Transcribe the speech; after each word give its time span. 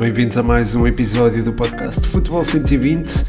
bem-vindos 0.00 0.38
a 0.38 0.42
mais 0.42 0.74
um 0.74 0.86
episódio 0.86 1.44
do 1.44 1.52
podcast 1.52 2.08
Futebol 2.08 2.42
120. 2.42 3.22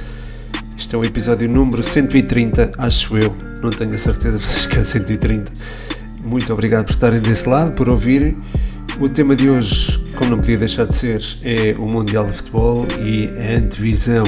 Este 0.77 0.95
é 0.95 0.97
o 0.97 1.03
episódio 1.03 1.49
número 1.49 1.83
130, 1.83 2.71
acho 2.77 3.17
eu, 3.17 3.35
não 3.61 3.71
tenho 3.71 3.93
a 3.93 3.97
certeza, 3.97 4.39
mas 4.41 4.55
acho 4.55 4.69
que 4.69 4.79
é 4.79 4.83
130. 4.85 5.51
Muito 6.23 6.53
obrigado 6.53 6.85
por 6.85 6.91
estarem 6.91 7.19
desse 7.19 7.49
lado, 7.49 7.73
por 7.73 7.89
ouvirem. 7.89 8.37
O 9.01 9.09
tema 9.09 9.35
de 9.35 9.49
hoje, 9.49 10.01
como 10.15 10.31
não 10.31 10.37
podia 10.37 10.59
deixar 10.59 10.85
de 10.85 10.95
ser, 10.95 11.21
é 11.43 11.75
o 11.77 11.85
Mundial 11.85 12.23
de 12.23 12.31
Futebol 12.31 12.87
e 13.03 13.27
a 13.37 13.57
antevisão 13.57 14.23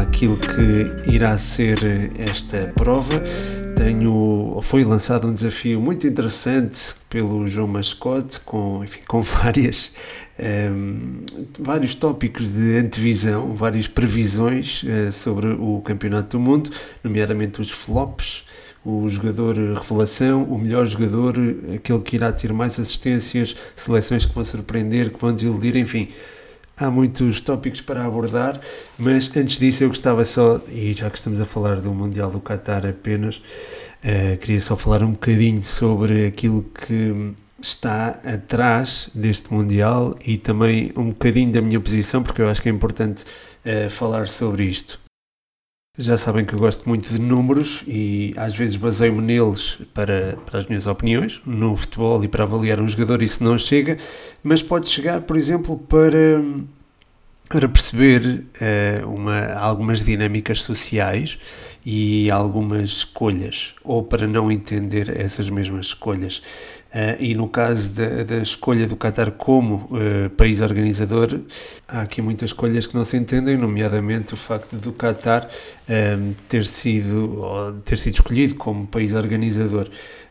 àquilo 0.00 0.36
que 0.36 1.08
irá 1.08 1.38
ser 1.38 2.10
esta 2.18 2.72
prova 2.74 3.22
tenho, 3.84 4.60
foi 4.62 4.82
lançado 4.82 5.28
um 5.28 5.32
desafio 5.34 5.78
muito 5.78 6.06
interessante 6.06 6.94
pelo 7.10 7.46
João 7.46 7.68
Mascote, 7.68 8.40
com, 8.40 8.82
enfim, 8.82 9.00
com 9.06 9.20
várias, 9.22 9.94
um, 10.38 10.42
ehm, 10.42 11.46
vários 11.58 11.94
tópicos 11.94 12.50
de 12.50 12.78
antevisão, 12.78 13.52
várias 13.52 13.86
previsões 13.86 14.82
uh, 14.84 15.12
sobre 15.12 15.48
o 15.48 15.82
Campeonato 15.84 16.38
do 16.38 16.40
Mundo, 16.40 16.70
nomeadamente 17.02 17.60
os 17.60 17.70
flops, 17.70 18.46
o 18.82 19.06
jogador 19.10 19.54
revelação, 19.54 20.44
o 20.44 20.58
melhor 20.58 20.86
jogador, 20.86 21.34
aquele 21.74 22.00
que 22.00 22.16
irá 22.16 22.32
ter 22.32 22.54
mais 22.54 22.80
assistências, 22.80 23.54
seleções 23.76 24.24
que 24.24 24.34
vão 24.34 24.46
surpreender, 24.46 25.10
que 25.10 25.20
vão 25.20 25.34
desiludir, 25.34 25.76
enfim 25.76 26.08
há 26.76 26.90
muitos 26.90 27.40
tópicos 27.40 27.80
para 27.80 28.04
abordar, 28.04 28.60
mas 28.98 29.34
antes 29.36 29.58
disso 29.58 29.84
eu 29.84 29.88
gostava 29.88 30.24
só, 30.24 30.60
e 30.68 30.92
já 30.92 31.08
que 31.10 31.16
estamos 31.16 31.40
a 31.40 31.44
falar 31.44 31.76
do 31.76 31.92
Mundial 31.92 32.30
do 32.30 32.40
Qatar 32.40 32.86
apenas, 32.86 33.36
uh, 33.36 34.36
queria 34.40 34.60
só 34.60 34.76
falar 34.76 35.02
um 35.02 35.12
bocadinho 35.12 35.62
sobre 35.62 36.26
aquilo 36.26 36.64
que 36.86 37.34
está 37.60 38.20
atrás 38.24 39.08
deste 39.14 39.52
Mundial 39.52 40.18
e 40.24 40.36
também 40.36 40.92
um 40.96 41.08
bocadinho 41.08 41.52
da 41.52 41.62
minha 41.62 41.80
posição, 41.80 42.22
porque 42.22 42.42
eu 42.42 42.48
acho 42.48 42.60
que 42.60 42.68
é 42.68 42.72
importante 42.72 43.24
uh, 43.24 43.88
falar 43.90 44.28
sobre 44.28 44.64
isto. 44.64 45.03
Já 45.96 46.16
sabem 46.16 46.44
que 46.44 46.52
eu 46.52 46.58
gosto 46.58 46.88
muito 46.88 47.08
de 47.08 47.20
números 47.20 47.84
e 47.86 48.34
às 48.36 48.52
vezes 48.52 48.74
baseio-me 48.74 49.22
neles 49.22 49.78
para, 49.94 50.36
para 50.44 50.58
as 50.58 50.66
minhas 50.66 50.88
opiniões 50.88 51.40
no 51.46 51.76
futebol 51.76 52.24
e 52.24 52.26
para 52.26 52.42
avaliar 52.42 52.80
um 52.80 52.88
jogador, 52.88 53.22
isso 53.22 53.44
não 53.44 53.56
chega, 53.56 53.96
mas 54.42 54.60
pode 54.60 54.88
chegar, 54.88 55.20
por 55.20 55.36
exemplo, 55.36 55.78
para, 55.78 56.42
para 57.54 57.68
perceber 57.68 58.46
uh, 58.60 59.08
uma, 59.08 59.46
algumas 59.52 60.02
dinâmicas 60.02 60.58
sociais 60.58 61.38
e 61.86 62.28
algumas 62.28 62.90
escolhas, 62.90 63.76
ou 63.84 64.02
para 64.02 64.26
não 64.26 64.50
entender 64.50 65.20
essas 65.20 65.48
mesmas 65.48 65.86
escolhas. 65.86 66.42
Uh, 66.92 67.14
e 67.20 67.32
no 67.32 67.48
caso 67.48 67.90
da, 67.90 68.24
da, 68.24 68.38
escolha 68.38 68.88
do 68.88 68.96
Qatar 68.96 69.30
como 69.30 69.88
uh, 69.92 70.30
país 70.30 70.60
organizador, 70.60 71.42
há 71.86 72.02
aqui 72.02 72.20
muitas 72.20 72.50
escolhas 72.50 72.88
que 72.88 72.96
não 72.96 73.04
se 73.04 73.16
entendem, 73.16 73.56
nomeadamente 73.56 74.34
o 74.34 74.36
facto 74.36 74.74
do 74.74 74.92
Qatar 74.92 75.48
uh, 75.48 76.34
ter, 76.48 76.66
sido, 76.66 77.80
ter 77.84 77.98
sido 77.98 78.14
escolhido 78.14 78.56
como 78.56 78.84
país 78.84 79.14
organizador. 79.14 79.88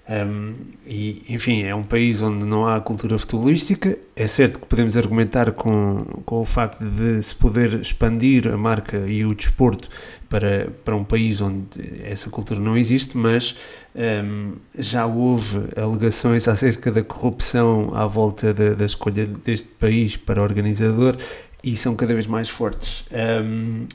Um, 0.09 0.54
e, 0.86 1.23
enfim, 1.30 1.64
é 1.64 1.73
um 1.73 1.84
país 1.84 2.22
onde 2.22 2.46
não 2.46 2.68
há 2.68 2.80
cultura 2.82 3.18
futebolística. 3.18 3.98
É 4.16 4.28
certo 4.28 4.59
que 4.59 4.66
podemos 4.66 4.98
argumentar 4.98 5.52
com, 5.54 5.98
com 6.26 6.42
o 6.42 6.46
facto 6.46 6.84
de 6.84 7.22
se 7.23 7.34
poder 7.34 7.76
expandir 7.76 8.48
a 8.52 8.58
marca 8.58 8.98
e 9.08 9.26
o 9.26 9.34
desporto 9.34 9.88
para, 10.28 10.68
para 10.84 10.96
um 10.96 11.04
país 11.04 11.40
onde 11.40 12.04
essa 12.04 12.30
cultura 12.30 12.59
não 12.59 12.76
existe, 12.76 13.18
mas 13.18 13.58
um, 13.96 14.54
já 14.78 15.06
houve 15.06 15.70
alegações 15.76 16.48
acerca 16.48 16.92
da 16.92 17.04
corrupção 17.04 17.92
à 17.94 18.06
volta 18.06 18.54
da, 18.54 18.74
da 18.74 18.86
escolha 18.86 19.25
deste 19.25 19.69
país 19.75 20.18
para 20.18 20.44
organizador 20.44 21.18
e 21.63 21.78
são 21.78 21.96
cada 21.96 22.13
vez 22.13 22.28
mais 22.28 22.50
fortes. 22.50 23.06
Um, 23.12 23.88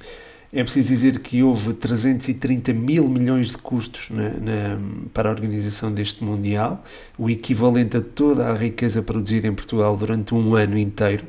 é 0.53 0.63
preciso 0.63 0.89
dizer 0.89 1.19
que 1.21 1.43
houve 1.43 1.75
330 1.75 2.73
mil 2.73 3.07
milhões 3.07 3.49
de 3.49 3.59
custos 3.59 4.09
na, 4.11 4.31
na, 4.31 4.79
para 5.13 5.29
a 5.29 5.33
organização 5.33 5.93
deste 5.93 6.25
Mundial, 6.25 6.83
o 7.19 7.29
equivalente 7.29 7.99
a 7.99 8.01
toda 8.01 8.49
a 8.49 8.57
riqueza 8.57 9.03
produzida 9.03 9.47
em 9.47 9.55
Portugal 9.55 9.97
durante 9.97 10.35
um 10.35 10.55
ano 10.55 10.79
inteiro. 10.79 11.25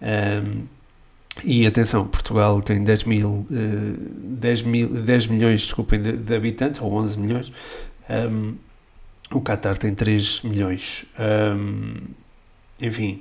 Um, 0.00 0.62
e 1.42 1.66
atenção, 1.66 2.06
Portugal 2.06 2.60
tem 2.60 2.84
10, 2.84 3.04
mil, 3.04 3.46
10, 3.48 4.60
eh, 4.60 4.64
mil, 4.64 4.88
10 4.88 5.26
milhões 5.26 5.62
desculpem, 5.62 6.00
de, 6.00 6.12
de 6.12 6.34
habitantes, 6.34 6.80
ou 6.80 6.92
11 6.92 7.18
milhões. 7.18 7.52
Um, 8.08 8.54
o 9.32 9.40
Qatar 9.40 9.78
tem 9.78 9.94
3 9.94 10.42
milhões. 10.42 11.06
Um, 11.18 11.94
enfim, 12.80 13.20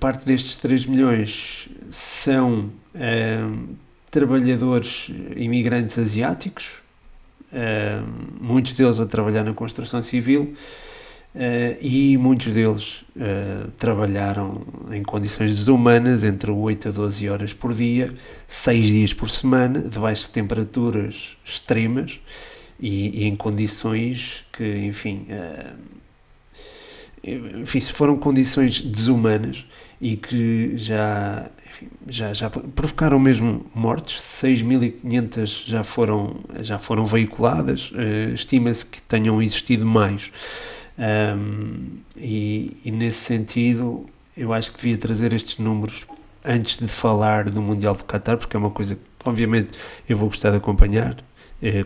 parte 0.00 0.26
destes 0.26 0.56
3 0.56 0.86
milhões 0.86 1.68
são 1.88 2.72
trabalhadores 4.12 5.10
imigrantes 5.34 5.98
asiáticos, 5.98 6.82
uh, 7.50 8.06
muitos 8.38 8.74
deles 8.74 9.00
a 9.00 9.06
trabalhar 9.06 9.42
na 9.42 9.54
construção 9.54 10.02
civil 10.02 10.52
uh, 11.34 11.38
e 11.80 12.18
muitos 12.18 12.52
deles 12.52 13.06
uh, 13.16 13.70
trabalharam 13.78 14.66
em 14.92 15.02
condições 15.02 15.56
desumanas 15.56 16.24
entre 16.24 16.50
8 16.50 16.88
a 16.88 16.92
12 16.92 17.28
horas 17.30 17.52
por 17.54 17.72
dia, 17.72 18.14
6 18.46 18.86
dias 18.86 19.14
por 19.14 19.30
semana, 19.30 19.80
debaixo 19.80 20.26
de 20.26 20.34
temperaturas 20.34 21.38
extremas 21.42 22.20
e, 22.78 23.22
e 23.22 23.24
em 23.24 23.34
condições 23.34 24.44
que, 24.52 24.76
enfim, 24.84 25.26
enfim, 27.24 27.80
foram 27.80 28.18
condições 28.18 28.82
desumanas 28.82 29.64
e 30.02 30.16
que 30.16 30.76
já, 30.76 31.48
enfim, 31.72 31.88
já, 32.06 32.32
já 32.32 32.50
provocaram 32.50 33.18
mesmo 33.18 33.64
mortes, 33.74 34.20
6.500 34.20 35.66
já 35.66 35.82
foram, 35.82 36.36
já 36.60 36.78
foram 36.78 37.06
veiculadas, 37.06 37.90
uh, 37.92 38.34
estima-se 38.34 38.84
que 38.84 39.00
tenham 39.02 39.40
existido 39.42 39.86
mais. 39.86 40.30
Um, 40.98 41.98
e, 42.16 42.76
e, 42.84 42.90
nesse 42.90 43.18
sentido, 43.18 44.06
eu 44.36 44.52
acho 44.52 44.72
que 44.72 44.78
devia 44.78 44.98
trazer 44.98 45.32
estes 45.32 45.58
números 45.58 46.04
antes 46.44 46.78
de 46.78 46.86
falar 46.86 47.48
do 47.48 47.62
Mundial 47.62 47.94
do 47.94 48.04
Qatar, 48.04 48.36
porque 48.36 48.54
é 48.56 48.58
uma 48.58 48.70
coisa 48.70 48.94
que, 48.96 49.00
obviamente, 49.24 49.70
eu 50.08 50.16
vou 50.16 50.28
gostar 50.28 50.50
de 50.50 50.58
acompanhar, 50.58 51.16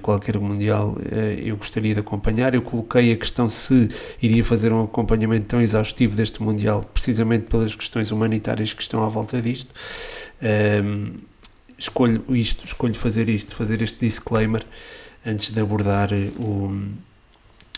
qualquer 0.01 0.39
Mundial 0.39 0.97
eh, 1.11 1.43
eu 1.45 1.57
gostaria 1.57 1.93
de 1.93 2.01
acompanhar. 2.01 2.55
Eu 2.55 2.63
coloquei 2.63 3.13
a 3.13 3.17
questão 3.17 3.49
se 3.51 3.89
iria 4.23 4.43
fazer 4.43 4.73
um 4.73 4.85
acompanhamento 4.85 5.47
tão 5.47 5.61
exaustivo 5.61 6.17
deste 6.17 6.43
Mundial, 6.43 6.89
precisamente 6.95 7.51
pelas 7.51 7.75
questões 7.75 8.11
humanitárias 8.11 8.73
que 8.73 8.83
estão 8.83 9.05
à 9.05 9.09
volta 9.09 9.41
disto. 9.41 9.75
Um, 10.41 10.47
ehm, 10.47 11.13
escolho 11.79 12.25
isto, 12.31 12.65
escolho 12.65 12.95
fazer 12.95 13.29
isto, 13.29 13.55
fazer 13.55 13.83
este 13.83 13.99
disclaimer 14.01 14.65
antes 15.25 15.53
de 15.53 15.61
abordar 15.61 16.11
o, 16.39 16.89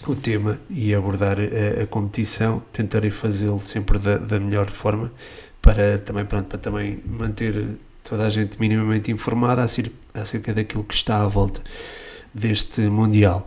o 0.06 0.14
tema 0.14 0.58
e 0.70 0.94
abordar 0.94 1.38
a, 1.40 1.82
a 1.82 1.86
competição. 1.86 2.62
Tentarei 2.72 3.10
fazê-lo 3.10 3.60
sempre 3.60 3.98
da, 3.98 4.18
da 4.18 4.38
melhor 4.38 4.70
forma 4.70 5.10
para 5.60 5.98
também, 5.98 6.24
pronto, 6.24 6.46
para 6.46 6.58
também 6.58 7.02
manter 7.04 7.76
toda 8.08 8.26
a 8.26 8.30
gente 8.30 8.58
minimamente 8.58 9.10
informada 9.10 9.62
acerca 9.62 10.54
daquilo 10.54 10.84
que 10.84 10.94
está 10.94 11.22
à 11.22 11.28
volta 11.28 11.60
deste 12.32 12.80
Mundial. 12.82 13.46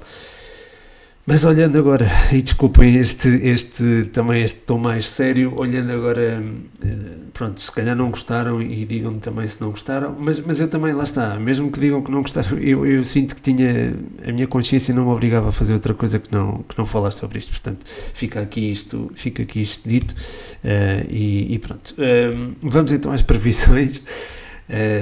Mas 1.25 1.45
olhando 1.45 1.77
agora, 1.77 2.07
e 2.33 2.41
desculpem 2.41 2.95
este, 2.95 3.27
este 3.27 4.05
também 4.11 4.43
este 4.43 4.59
tom 4.61 4.79
mais 4.79 5.05
sério, 5.05 5.53
olhando 5.55 5.91
agora, 5.91 6.43
eh, 6.83 6.87
pronto, 7.31 7.61
se 7.61 7.71
calhar 7.71 7.95
não 7.95 8.09
gostaram 8.09 8.59
e 8.59 8.83
digam-me 8.85 9.19
também 9.19 9.47
se 9.47 9.61
não 9.61 9.69
gostaram, 9.69 10.15
mas, 10.19 10.39
mas 10.39 10.59
eu 10.59 10.67
também, 10.67 10.93
lá 10.93 11.03
está, 11.03 11.39
mesmo 11.39 11.71
que 11.71 11.79
digam 11.79 12.01
que 12.01 12.09
não 12.09 12.21
gostaram, 12.21 12.57
eu, 12.59 12.87
eu 12.87 13.05
sinto 13.05 13.35
que 13.35 13.41
tinha, 13.41 13.93
a 14.27 14.31
minha 14.31 14.47
consciência 14.47 14.95
não 14.95 15.05
me 15.05 15.11
obrigava 15.11 15.49
a 15.49 15.51
fazer 15.51 15.73
outra 15.73 15.93
coisa 15.93 16.17
que 16.17 16.31
não, 16.33 16.63
que 16.67 16.75
não 16.77 16.87
falar 16.87 17.11
sobre 17.11 17.37
isto, 17.37 17.51
portanto, 17.51 17.85
fica 18.15 18.41
aqui 18.41 18.71
isto, 18.71 19.11
fica 19.13 19.43
aqui 19.43 19.61
isto 19.61 19.87
dito, 19.87 20.13
uh, 20.13 21.07
e, 21.07 21.53
e, 21.53 21.59
pronto. 21.59 21.93
Uh, 21.93 22.55
vamos 22.63 22.91
então 22.91 23.11
às 23.11 23.21
previsões 23.21 24.03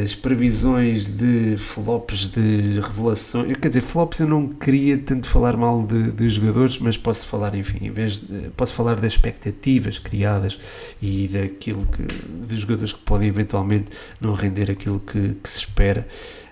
as 0.01 0.15
previsões 0.15 1.05
de 1.05 1.55
flops 1.57 2.29
de 2.29 2.79
revelações. 2.79 3.55
Quer 3.57 3.67
dizer, 3.67 3.81
flops 3.81 4.19
eu 4.19 4.27
não 4.27 4.47
queria 4.47 4.97
tanto 4.97 5.27
falar 5.27 5.55
mal 5.55 5.85
de, 5.85 6.11
de 6.11 6.27
jogadores, 6.27 6.79
mas 6.79 6.97
posso 6.97 7.27
falar, 7.27 7.53
enfim, 7.53 7.85
em 7.85 7.91
vez 7.91 8.17
de, 8.17 8.49
posso 8.57 8.73
falar 8.73 8.95
das 8.95 9.13
expectativas 9.13 9.99
criadas 9.99 10.59
e 10.99 11.27
daquilo 11.27 11.85
que 11.85 12.01
de 12.47 12.55
jogadores 12.57 12.93
que 12.93 13.01
podem 13.01 13.27
eventualmente 13.27 13.91
não 14.19 14.33
render 14.33 14.71
aquilo 14.71 14.99
que, 14.99 15.35
que 15.35 15.49
se 15.49 15.59
espera 15.59 16.07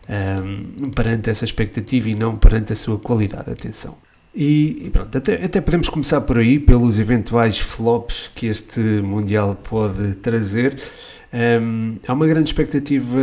um, 0.08 0.92
perante 0.92 1.31
essa 1.31 1.44
expectativa 1.44 2.10
e 2.10 2.16
não 2.16 2.38
perante 2.38 2.72
a 2.74 2.75
sua 2.75 3.00
qualidade. 3.00 3.50
Atenção. 3.50 4.06
E, 4.39 4.84
e, 4.86 4.89
pronto, 4.92 5.18
até, 5.18 5.44
até 5.44 5.60
podemos 5.60 5.89
começar 5.89 6.22
por 6.22 6.38
aí, 6.38 6.60
pelos 6.60 7.00
eventuais 7.00 7.57
flops 7.57 8.30
que 8.36 8.45
este 8.45 8.80
Mundial 8.80 9.56
pode 9.56 10.13
trazer. 10.13 10.78
Um, 11.34 11.95
há 12.07 12.13
uma 12.13 12.28
grande 12.28 12.48
expectativa, 12.48 13.18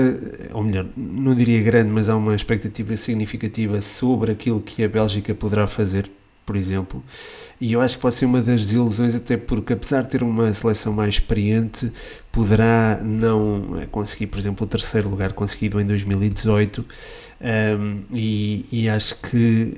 ou 0.53 0.65
melhor, 0.65 0.87
não 0.97 1.33
diria 1.37 1.63
grande, 1.63 1.89
mas 1.89 2.09
há 2.09 2.17
uma 2.17 2.35
expectativa 2.35 2.97
significativa 2.97 3.81
sobre 3.81 4.33
aquilo 4.33 4.61
que 4.61 4.83
a 4.83 4.89
Bélgica 4.89 5.33
poderá 5.37 5.69
fazer 5.69 6.11
por 6.45 6.57
exemplo. 6.57 7.03
E 7.61 7.73
eu 7.73 7.81
acho 7.81 7.97
que 7.97 8.03
pode 8.03 8.15
ser 8.15 8.27
uma 8.27 8.43
das 8.43 8.61
desilusões, 8.61 9.15
até 9.15 9.37
porque, 9.37 9.73
apesar 9.73 10.03
de 10.03 10.11
ter 10.11 10.23
uma 10.23 10.53
seleção 10.53 10.93
mais 10.93 11.15
experiente, 11.15 11.91
poderá 12.31 13.01
não 13.03 13.81
eh, 13.81 13.87
conseguir, 13.91 14.27
por 14.27 14.39
exemplo, 14.39 14.67
o 14.67 14.69
terceiro 14.69 15.09
lugar 15.09 15.33
conseguido 15.33 15.81
em 15.81 15.87
2018. 15.87 16.85
Um, 17.41 18.03
e, 18.13 18.65
e, 18.71 18.89
acho 18.89 19.21
que 19.21 19.75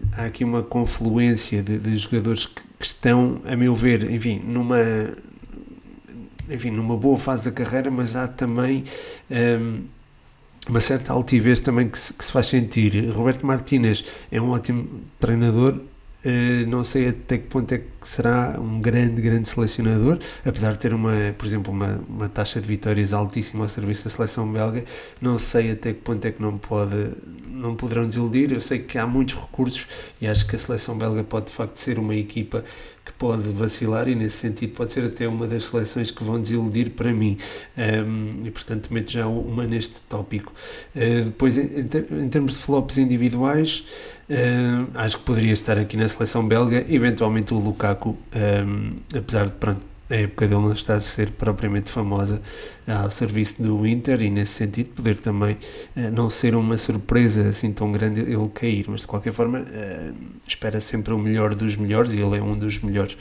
uh, 0.00 0.06
há 0.16 0.24
aqui 0.26 0.44
uma 0.44 0.62
confluência 0.62 1.62
de, 1.62 1.78
de 1.78 1.96
jogadores 1.96 2.46
que, 2.46 2.62
que, 2.78 2.86
estão, 2.86 3.40
a 3.44 3.56
meu 3.56 3.74
ver, 3.74 4.10
enfim, 4.10 4.40
numa, 4.44 4.78
enfim, 6.48 6.70
numa 6.70 6.96
boa 6.96 7.18
fase 7.18 7.46
da 7.46 7.50
carreira, 7.50 7.90
mas 7.90 8.14
há 8.14 8.28
também 8.28 8.84
um, 9.30 9.84
uma 10.68 10.80
certa 10.80 11.12
altivez 11.12 11.60
também 11.60 11.88
que 11.88 11.98
se, 11.98 12.12
que 12.12 12.24
se 12.24 12.30
faz 12.30 12.46
sentir. 12.46 13.10
Roberto 13.10 13.44
Martínez 13.44 14.04
é 14.30 14.40
um 14.40 14.50
ótimo 14.50 15.02
treinador, 15.18 15.80
Uh, 16.28 16.68
não 16.68 16.84
sei 16.84 17.08
até 17.08 17.38
que 17.38 17.46
ponto 17.46 17.72
é 17.72 17.78
que 17.78 17.86
será 18.02 18.60
um 18.60 18.82
grande, 18.82 19.22
grande 19.22 19.48
selecionador, 19.48 20.18
apesar 20.44 20.72
de 20.72 20.78
ter 20.78 20.92
uma, 20.92 21.14
por 21.38 21.46
exemplo, 21.46 21.72
uma, 21.72 22.04
uma 22.06 22.28
taxa 22.28 22.60
de 22.60 22.66
vitórias 22.66 23.14
altíssima 23.14 23.64
ao 23.64 23.68
serviço 23.68 24.04
da 24.04 24.10
seleção 24.10 24.52
belga, 24.52 24.84
não 25.22 25.38
sei 25.38 25.70
até 25.70 25.94
que 25.94 26.00
ponto 26.00 26.22
é 26.26 26.30
que 26.30 26.42
não 26.42 26.54
pode, 26.54 27.12
não 27.50 27.74
poderão 27.74 28.04
desiludir. 28.04 28.52
Eu 28.52 28.60
sei 28.60 28.80
que 28.80 28.98
há 28.98 29.06
muitos 29.06 29.36
recursos 29.36 29.86
e 30.20 30.26
acho 30.26 30.46
que 30.46 30.54
a 30.54 30.58
seleção 30.58 30.98
belga 30.98 31.24
pode 31.24 31.46
de 31.46 31.52
facto 31.52 31.78
ser 31.78 31.98
uma 31.98 32.14
equipa 32.14 32.62
que 33.08 33.12
pode 33.14 33.48
vacilar 33.48 34.06
e 34.06 34.14
nesse 34.14 34.36
sentido 34.36 34.74
pode 34.74 34.92
ser 34.92 35.04
até 35.04 35.26
uma 35.26 35.46
das 35.46 35.64
seleções 35.64 36.10
que 36.10 36.22
vão 36.22 36.40
desiludir 36.40 36.90
para 36.90 37.10
mim 37.10 37.38
um, 37.76 38.46
e 38.46 38.50
portanto 38.50 38.92
meto 38.92 39.10
já 39.10 39.26
uma 39.26 39.66
neste 39.66 40.00
tópico. 40.02 40.52
Uh, 40.94 41.24
depois, 41.24 41.56
em, 41.56 41.84
ter, 41.84 42.06
em 42.12 42.28
termos 42.28 42.52
de 42.52 42.58
flops 42.58 42.98
individuais, 42.98 43.86
Uh, 44.30 44.86
acho 44.92 45.16
que 45.16 45.22
poderia 45.24 45.54
estar 45.54 45.78
aqui 45.78 45.96
na 45.96 46.06
seleção 46.06 46.46
belga, 46.46 46.84
eventualmente 46.86 47.54
o 47.54 47.58
Lukaku, 47.58 48.10
um, 48.10 48.94
apesar 49.16 49.46
de 49.46 49.52
pronto, 49.52 49.80
a 50.10 50.14
época 50.14 50.46
dele 50.46 50.60
não 50.60 50.72
está 50.72 50.94
a 50.94 51.00
ser 51.00 51.30
propriamente 51.30 51.90
famosa 51.90 52.40
ao 52.86 53.10
serviço 53.10 53.62
do 53.62 53.86
Inter 53.86 54.22
e 54.22 54.30
nesse 54.30 54.52
sentido 54.52 54.90
poder 54.90 55.16
também 55.16 55.56
uh, 55.96 56.10
não 56.12 56.30
ser 56.30 56.54
uma 56.54 56.76
surpresa 56.76 57.48
assim 57.48 57.72
tão 57.72 57.92
grande 57.92 58.20
ele 58.20 58.48
cair, 58.54 58.86
mas 58.88 59.02
de 59.02 59.06
qualquer 59.06 59.32
forma 59.32 59.60
uh, 59.60 60.14
espera 60.46 60.80
sempre 60.80 61.12
o 61.12 61.18
melhor 61.18 61.54
dos 61.54 61.76
melhores 61.76 62.12
e 62.12 62.20
ele 62.20 62.38
é 62.38 62.42
um 62.42 62.56
dos 62.56 62.80
melhores 62.82 63.16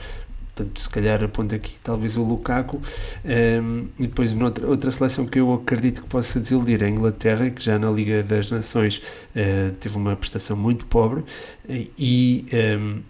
Portanto, 0.58 0.82
se 0.82 0.90
calhar 0.90 1.24
aponto 1.24 1.54
aqui 1.54 1.76
talvez 1.84 2.18
o 2.18 2.24
Lukaku. 2.24 2.82
Um, 3.24 3.88
e 4.00 4.08
depois 4.08 4.34
noutra, 4.34 4.66
outra 4.68 4.90
seleção 4.90 5.28
que 5.28 5.40
eu 5.40 5.54
acredito 5.54 6.02
que 6.02 6.10
possa 6.10 6.40
desiludir 6.40 6.82
é 6.82 6.88
a 6.88 6.90
Inglaterra, 6.90 7.50
que 7.52 7.64
já 7.64 7.78
na 7.78 7.92
Liga 7.92 8.24
das 8.24 8.50
Nações 8.50 8.98
uh, 8.98 9.72
teve 9.80 9.96
uma 9.96 10.16
prestação 10.16 10.58
muito 10.58 10.86
pobre 10.88 11.24
e 11.70 12.46
um, 12.80 13.02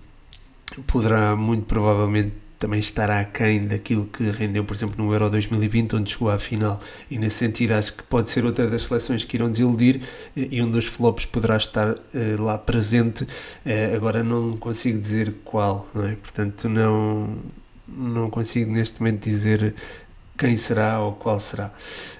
poderá 0.85 1.37
muito 1.37 1.63
provavelmente 1.63 2.33
também 2.57 2.79
estará 2.79 3.19
aquém 3.19 3.67
daquilo 3.67 4.05
que 4.05 4.29
rendeu, 4.31 4.63
por 4.63 4.75
exemplo, 4.75 5.03
no 5.03 5.13
Euro 5.13 5.29
2020, 5.29 5.95
onde 5.95 6.11
chegou 6.11 6.29
à 6.29 6.39
final. 6.39 6.79
E 7.09 7.17
nesse 7.17 7.37
sentido, 7.37 7.73
acho 7.73 7.95
que 7.95 8.03
pode 8.03 8.29
ser 8.29 8.45
outra 8.45 8.67
das 8.67 8.83
seleções 8.83 9.23
que 9.23 9.37
irão 9.37 9.49
desiludir 9.49 10.01
e 10.35 10.61
um 10.61 10.69
dos 10.69 10.85
flops 10.85 11.25
poderá 11.25 11.57
estar 11.57 11.91
uh, 11.91 11.97
lá 12.39 12.57
presente. 12.57 13.23
Uh, 13.23 13.95
agora 13.95 14.23
não 14.23 14.57
consigo 14.57 14.99
dizer 14.99 15.35
qual, 15.45 15.87
não 15.93 16.07
é? 16.07 16.15
Portanto, 16.15 16.67
não, 16.67 17.37
não 17.87 18.29
consigo 18.29 18.71
neste 18.71 18.99
momento 18.99 19.23
dizer 19.23 19.75
quem 20.37 20.57
será 20.57 20.99
ou 20.99 21.13
qual 21.13 21.39
será. 21.39 21.71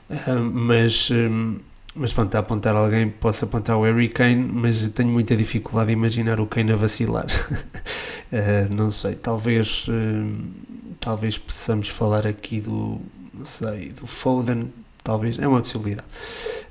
Uh, 0.09 0.39
mas. 0.39 1.09
Um, 1.09 1.59
mas 1.97 2.13
pronto, 2.13 2.33
a 2.35 2.39
apontar 2.39 2.75
alguém, 2.75 3.09
posso 3.09 3.45
apontar 3.45 3.77
o 3.77 3.83
Harry 3.83 4.09
Kane, 4.09 4.35
mas 4.35 4.89
tenho 4.91 5.09
muita 5.09 5.35
dificuldade 5.35 5.91
em 5.91 5.93
imaginar 5.93 6.39
o 6.39 6.45
Kane 6.45 6.71
a 6.71 6.75
vacilar. 6.75 7.25
uh, 7.25 8.71
não 8.75 8.91
sei, 8.91 9.15
talvez, 9.15 9.85
uh, 9.87 10.37
talvez 10.99 11.37
possamos 11.37 11.89
falar 11.89 12.27
aqui 12.27 12.61
do, 12.61 13.01
não 13.33 13.45
sei, 13.45 13.89
do 13.89 14.05
Foden, 14.05 14.71
talvez, 15.03 15.39
é 15.39 15.47
uma 15.47 15.61
possibilidade. 15.61 16.07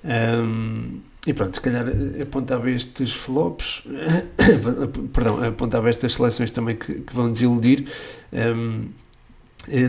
Um, 0.04 1.00
e 1.26 1.32
pronto, 1.32 1.54
se 1.54 1.60
calhar 1.60 1.86
apontava 2.22 2.70
estes 2.70 3.12
flops, 3.12 3.82
perdão, 5.12 5.44
apontava 5.44 5.90
estas 5.90 6.14
seleções 6.14 6.52
também 6.52 6.76
que, 6.76 7.00
que 7.00 7.14
vão 7.14 7.32
desiludir. 7.32 7.88
Um, 8.32 8.84
eh, 8.84 9.05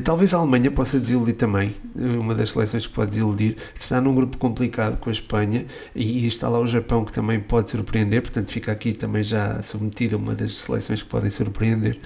talvez 0.03 0.33
a 0.33 0.37
Alemanha 0.37 0.71
possa 0.71 0.99
desiludir 0.99 1.35
também, 1.35 1.75
eh, 1.97 2.01
uma 2.19 2.33
das 2.33 2.51
seleções 2.51 2.87
que 2.87 2.93
pode 2.93 3.11
desiludir. 3.11 3.57
Está 3.79 4.01
num 4.01 4.13
grupo 4.15 4.37
complicado 4.37 4.97
com 4.97 5.09
a 5.09 5.11
Espanha 5.11 5.65
e 5.95 6.25
está 6.25 6.49
lá 6.49 6.59
o 6.59 6.67
Japão 6.67 7.05
que 7.05 7.11
também 7.11 7.39
pode 7.39 7.69
surpreender, 7.69 8.21
portanto 8.21 8.51
fica 8.51 8.71
aqui 8.71 8.93
também 8.93 9.23
já 9.23 9.61
submetida 9.61 10.17
uma 10.17 10.33
das 10.33 10.55
seleções 10.55 11.01
que 11.01 11.09
podem 11.09 11.29
surpreender. 11.29 11.99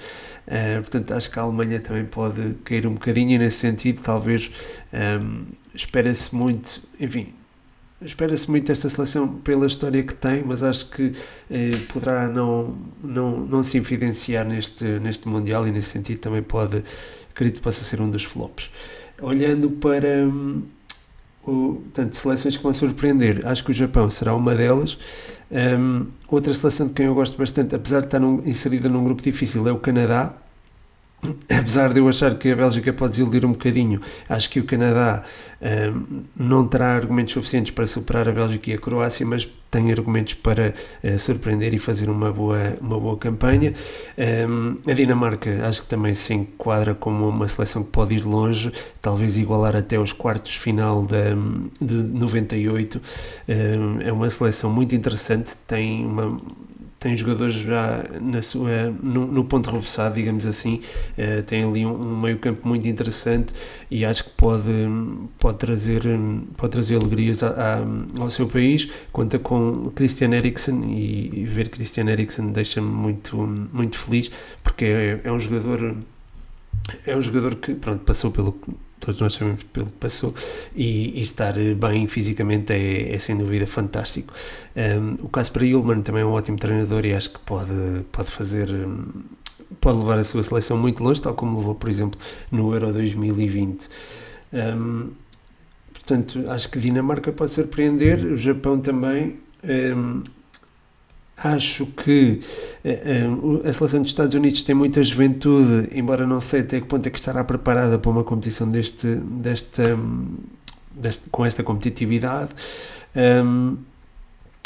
Uh, 0.46 0.82
portanto 0.82 1.12
acho 1.12 1.30
que 1.30 1.38
a 1.38 1.42
Alemanha 1.42 1.78
também 1.78 2.04
pode 2.04 2.54
cair 2.64 2.84
um 2.84 2.94
bocadinho 2.94 3.38
nesse 3.38 3.58
sentido 3.58 4.00
talvez 4.02 4.50
um, 4.92 4.96
ehm, 4.96 5.42
espera-se 5.72 6.34
muito, 6.34 6.82
enfim, 6.98 7.32
espera-se 8.04 8.50
muito 8.50 8.70
esta 8.70 8.88
seleção 8.88 9.28
pela 9.28 9.66
história 9.66 10.02
que 10.02 10.14
tem, 10.14 10.42
mas 10.44 10.62
acho 10.62 10.90
que 10.90 11.12
eh, 11.50 11.70
poderá 11.92 12.28
não, 12.28 12.76
não, 13.02 13.38
não 13.40 13.62
se 13.62 13.76
evidenciar 13.76 14.44
neste, 14.44 14.84
neste 14.84 15.28
Mundial 15.28 15.66
e 15.66 15.70
nesse 15.70 15.90
sentido 15.90 16.18
também 16.18 16.42
pode 16.42 16.82
acredito 17.34 17.56
que 17.56 17.62
possa 17.62 17.82
ser 17.84 18.00
um 18.00 18.10
dos 18.10 18.24
flops. 18.24 18.70
Olhando 19.20 19.70
para 19.70 20.24
hum, 20.24 20.62
o, 21.44 21.82
portanto, 21.84 22.16
seleções 22.16 22.56
que 22.56 22.62
vão 22.62 22.72
surpreender, 22.72 23.46
acho 23.46 23.64
que 23.64 23.70
o 23.70 23.74
Japão 23.74 24.08
será 24.10 24.34
uma 24.34 24.54
delas. 24.54 24.98
Um, 25.50 26.06
outra 26.28 26.54
seleção 26.54 26.86
de 26.86 26.94
quem 26.94 27.06
eu 27.06 27.14
gosto 27.14 27.36
bastante, 27.36 27.74
apesar 27.74 28.00
de 28.00 28.06
estar 28.06 28.18
num, 28.18 28.42
inserida 28.46 28.88
num 28.88 29.04
grupo 29.04 29.22
difícil, 29.22 29.66
é 29.68 29.72
o 29.72 29.78
Canadá 29.78 30.34
apesar 31.48 31.92
de 31.92 32.00
eu 32.00 32.08
achar 32.08 32.34
que 32.34 32.50
a 32.50 32.56
Bélgica 32.56 32.92
pode 32.92 33.12
desiludir 33.12 33.44
um 33.44 33.52
bocadinho, 33.52 34.00
acho 34.28 34.50
que 34.50 34.58
o 34.58 34.64
Canadá 34.64 35.22
um, 35.60 36.24
não 36.36 36.66
terá 36.66 36.94
argumentos 36.96 37.32
suficientes 37.32 37.70
para 37.70 37.86
superar 37.86 38.28
a 38.28 38.32
Bélgica 38.32 38.70
e 38.70 38.74
a 38.74 38.78
Croácia, 38.78 39.24
mas 39.24 39.48
tem 39.70 39.90
argumentos 39.92 40.34
para 40.34 40.74
uh, 41.02 41.18
surpreender 41.18 41.72
e 41.72 41.78
fazer 41.78 42.10
uma 42.10 42.32
boa, 42.32 42.74
uma 42.80 42.98
boa 42.98 43.16
campanha. 43.16 43.72
Um, 44.48 44.76
a 44.86 44.92
Dinamarca 44.92 45.66
acho 45.66 45.82
que 45.82 45.88
também 45.88 46.12
se 46.12 46.34
enquadra 46.34 46.94
como 46.94 47.28
uma 47.28 47.46
seleção 47.46 47.84
que 47.84 47.90
pode 47.90 48.14
ir 48.14 48.24
longe, 48.24 48.72
talvez 49.00 49.38
igualar 49.38 49.76
até 49.76 49.98
os 49.98 50.12
quartos 50.12 50.56
final 50.56 51.06
de, 51.06 51.34
de 51.80 51.94
98. 51.94 53.00
Um, 53.48 54.00
é 54.02 54.12
uma 54.12 54.28
seleção 54.28 54.70
muito 54.70 54.94
interessante, 54.94 55.54
tem 55.66 56.04
uma 56.04 56.36
tem 57.02 57.16
jogadores 57.16 57.54
já 57.54 58.04
na 58.20 58.40
sua, 58.40 58.94
no, 59.02 59.26
no 59.26 59.44
ponto 59.44 59.68
rebuçado, 59.68 60.14
digamos 60.14 60.46
assim, 60.46 60.80
uh, 61.18 61.42
tem 61.42 61.64
ali 61.64 61.84
um, 61.84 61.90
um 61.90 62.20
meio 62.20 62.38
campo 62.38 62.66
muito 62.66 62.86
interessante 62.86 63.52
e 63.90 64.04
acho 64.04 64.22
que 64.22 64.30
pode, 64.30 64.70
pode, 65.36 65.58
trazer, 65.58 66.02
pode 66.56 66.70
trazer 66.70 66.96
alegrias 66.96 67.42
a, 67.42 67.48
a, 67.48 68.22
ao 68.22 68.30
seu 68.30 68.46
país, 68.46 68.88
conta 69.10 69.36
com 69.36 69.90
Christian 69.96 70.32
Eriksen 70.32 70.84
e, 70.92 71.40
e 71.40 71.44
ver 71.44 71.70
Christian 71.70 72.08
Eriksen 72.08 72.52
deixa-me 72.52 72.86
muito, 72.86 73.36
muito 73.36 73.98
feliz 73.98 74.30
porque 74.62 74.84
é, 74.84 75.20
é 75.24 75.32
um 75.32 75.40
jogador 75.40 75.96
é 77.04 77.16
um 77.16 77.20
jogador 77.20 77.56
que 77.56 77.74
pronto, 77.74 78.04
passou 78.04 78.30
pelo 78.30 78.56
todos 79.02 79.20
nós 79.20 79.34
sabemos 79.34 79.64
pelo 79.64 79.86
que 79.86 79.98
passou 79.98 80.34
e, 80.74 81.18
e 81.18 81.20
estar 81.20 81.54
bem 81.76 82.06
fisicamente 82.06 82.72
é, 82.72 83.12
é, 83.12 83.18
sem 83.18 83.36
dúvida 83.36 83.66
fantástico. 83.66 84.32
Um, 84.74 85.24
o 85.24 85.28
caso 85.28 85.52
para 85.52 85.66
Ilman 85.66 86.00
também 86.00 86.22
é 86.22 86.24
um 86.24 86.32
ótimo 86.32 86.56
treinador 86.56 87.04
e 87.04 87.12
acho 87.12 87.30
que 87.30 87.40
pode, 87.40 87.72
pode 88.10 88.30
fazer 88.30 88.68
pode 89.80 89.98
levar 89.98 90.18
a 90.18 90.24
sua 90.24 90.42
seleção 90.42 90.76
muito 90.76 91.02
longe, 91.02 91.20
tal 91.20 91.34
como 91.34 91.58
levou, 91.58 91.74
por 91.74 91.90
exemplo, 91.90 92.18
no 92.50 92.72
Euro 92.72 92.92
2020. 92.92 93.88
Um, 94.52 95.10
portanto, 95.92 96.44
acho 96.48 96.70
que 96.70 96.78
Dinamarca 96.78 97.32
pode 97.32 97.52
surpreender, 97.52 98.24
o 98.24 98.36
Japão 98.36 98.78
também. 98.78 99.38
Um, 99.64 100.22
Acho 101.42 101.86
que 101.86 102.40
eh, 102.84 103.24
eh, 103.64 103.68
a 103.68 103.72
seleção 103.72 104.00
dos 104.00 104.10
Estados 104.10 104.34
Unidos 104.34 104.62
tem 104.62 104.74
muita 104.74 105.02
juventude, 105.02 105.88
embora 105.92 106.26
não 106.26 106.40
sei 106.40 106.60
até 106.60 106.80
que 106.80 106.86
ponto 106.86 107.06
é 107.06 107.10
que 107.10 107.18
estará 107.18 107.42
preparada 107.42 107.98
para 107.98 108.10
uma 108.10 108.22
competição 108.22 108.70
deste, 108.70 109.06
desta, 109.06 109.98
deste, 110.94 111.28
com 111.30 111.44
esta 111.44 111.62
competitividade. 111.64 112.50
Um, 113.16 113.76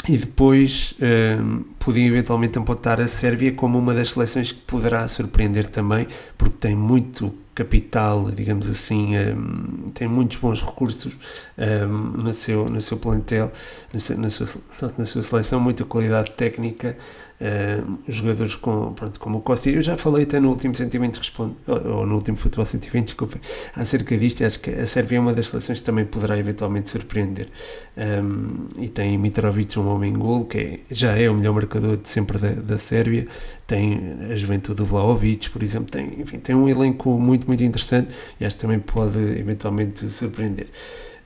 e 0.07 0.17
depois 0.17 0.93
um, 1.01 1.63
eventualmente 1.97 2.57
apontar 2.57 3.01
a 3.01 3.07
Sérvia 3.07 3.51
como 3.51 3.77
uma 3.77 3.93
das 3.93 4.11
seleções 4.11 4.51
que 4.51 4.61
poderá 4.61 5.07
surpreender 5.07 5.69
também, 5.69 6.07
porque 6.37 6.55
tem 6.59 6.75
muito 6.75 7.33
capital, 7.57 8.29
digamos 8.29 8.69
assim, 8.69 9.17
um, 9.17 9.89
tem 9.91 10.07
muitos 10.07 10.37
bons 10.37 10.61
recursos 10.61 11.11
um, 11.57 12.21
no, 12.21 12.31
seu, 12.31 12.65
no 12.65 12.79
seu 12.79 12.97
plantel, 12.97 13.51
na 13.91 13.99
sua, 13.99 14.15
na 14.15 14.29
sua, 14.29 14.47
na 14.95 15.05
sua 15.07 15.23
seleção, 15.23 15.59
muita 15.59 15.83
qualidade 15.83 16.29
técnica, 16.31 16.95
uh, 17.41 17.97
jogadores 18.07 18.55
com, 18.55 18.93
pronto, 18.93 19.19
como 19.19 19.37
o 19.37 19.41
Costa. 19.41 19.69
Eu 19.69 19.81
já 19.81 19.97
falei 19.97 20.23
até 20.23 20.39
no 20.39 20.49
último 20.49 20.75
120 20.75 21.17
responde, 21.17 21.55
ou, 21.65 21.87
ou 21.97 22.05
no 22.05 22.15
último 22.15 22.37
futebol 22.37 22.65
120, 22.65 23.05
desculpa, 23.05 23.39
acerca 23.75 24.17
disto. 24.17 24.43
Acho 24.43 24.59
que 24.59 24.71
a 24.71 24.85
Sérvia 24.85 25.17
é 25.17 25.19
uma 25.19 25.33
das 25.33 25.49
seleções 25.49 25.79
que 25.79 25.85
também 25.85 26.05
poderá 26.05 26.37
eventualmente 26.37 26.89
surpreender. 26.89 27.49
Um, 27.97 28.67
e 28.77 28.89
tem 28.89 29.17
Mitrovic, 29.17 29.77
um 29.79 29.87
homem 29.87 30.13
gol, 30.13 30.45
que 30.45 30.57
é, 30.57 30.79
já 30.91 31.17
é 31.17 31.29
o 31.29 31.33
melhor 31.33 31.53
marcador 31.53 31.97
de 31.97 32.09
sempre 32.09 32.37
da, 32.37 32.49
da 32.49 32.77
Sérvia. 32.77 33.27
Tem 33.65 34.17
a 34.31 34.35
juventude 34.35 34.77
do 34.77 34.85
Vlaovic, 34.85 35.49
por 35.49 35.61
exemplo. 35.63 35.91
Tem, 35.91 36.09
enfim, 36.19 36.39
tem 36.39 36.55
um 36.55 36.69
elenco 36.69 37.17
muito, 37.19 37.47
muito 37.47 37.63
interessante 37.63 38.09
e 38.39 38.45
acho 38.45 38.55
que 38.55 38.61
também 38.61 38.79
pode 38.79 39.17
eventualmente 39.17 40.07
surpreender. 40.09 40.67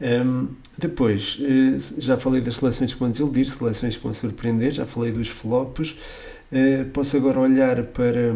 Um, 0.01 0.47
depois, 0.77 1.37
eh, 1.41 1.77
já 1.99 2.17
falei 2.17 2.41
das 2.41 2.55
seleções 2.55 2.91
que 2.91 2.99
vão 2.99 3.11
desiludir, 3.11 3.45
seleções 3.45 3.95
que 3.95 4.03
vão 4.03 4.13
surpreender, 4.13 4.71
já 4.71 4.85
falei 4.85 5.11
dos 5.11 5.27
flops. 5.27 5.95
Uh, 6.51 6.85
posso 6.91 7.15
agora 7.15 7.39
olhar 7.39 7.83
para, 7.85 8.33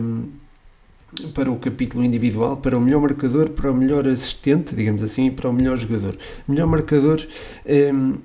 para 1.33 1.51
o 1.51 1.57
capítulo 1.57 2.03
individual, 2.03 2.57
para 2.57 2.77
o 2.77 2.81
melhor 2.81 3.01
marcador, 3.01 3.49
para 3.49 3.71
o 3.71 3.75
melhor 3.75 4.07
assistente, 4.07 4.75
digamos 4.75 5.03
assim, 5.03 5.27
e 5.27 5.31
para 5.31 5.49
o 5.49 5.53
melhor 5.53 5.77
jogador. 5.77 6.15
Melhor 6.47 6.67
marcador, 6.67 7.25
um, 7.65 8.17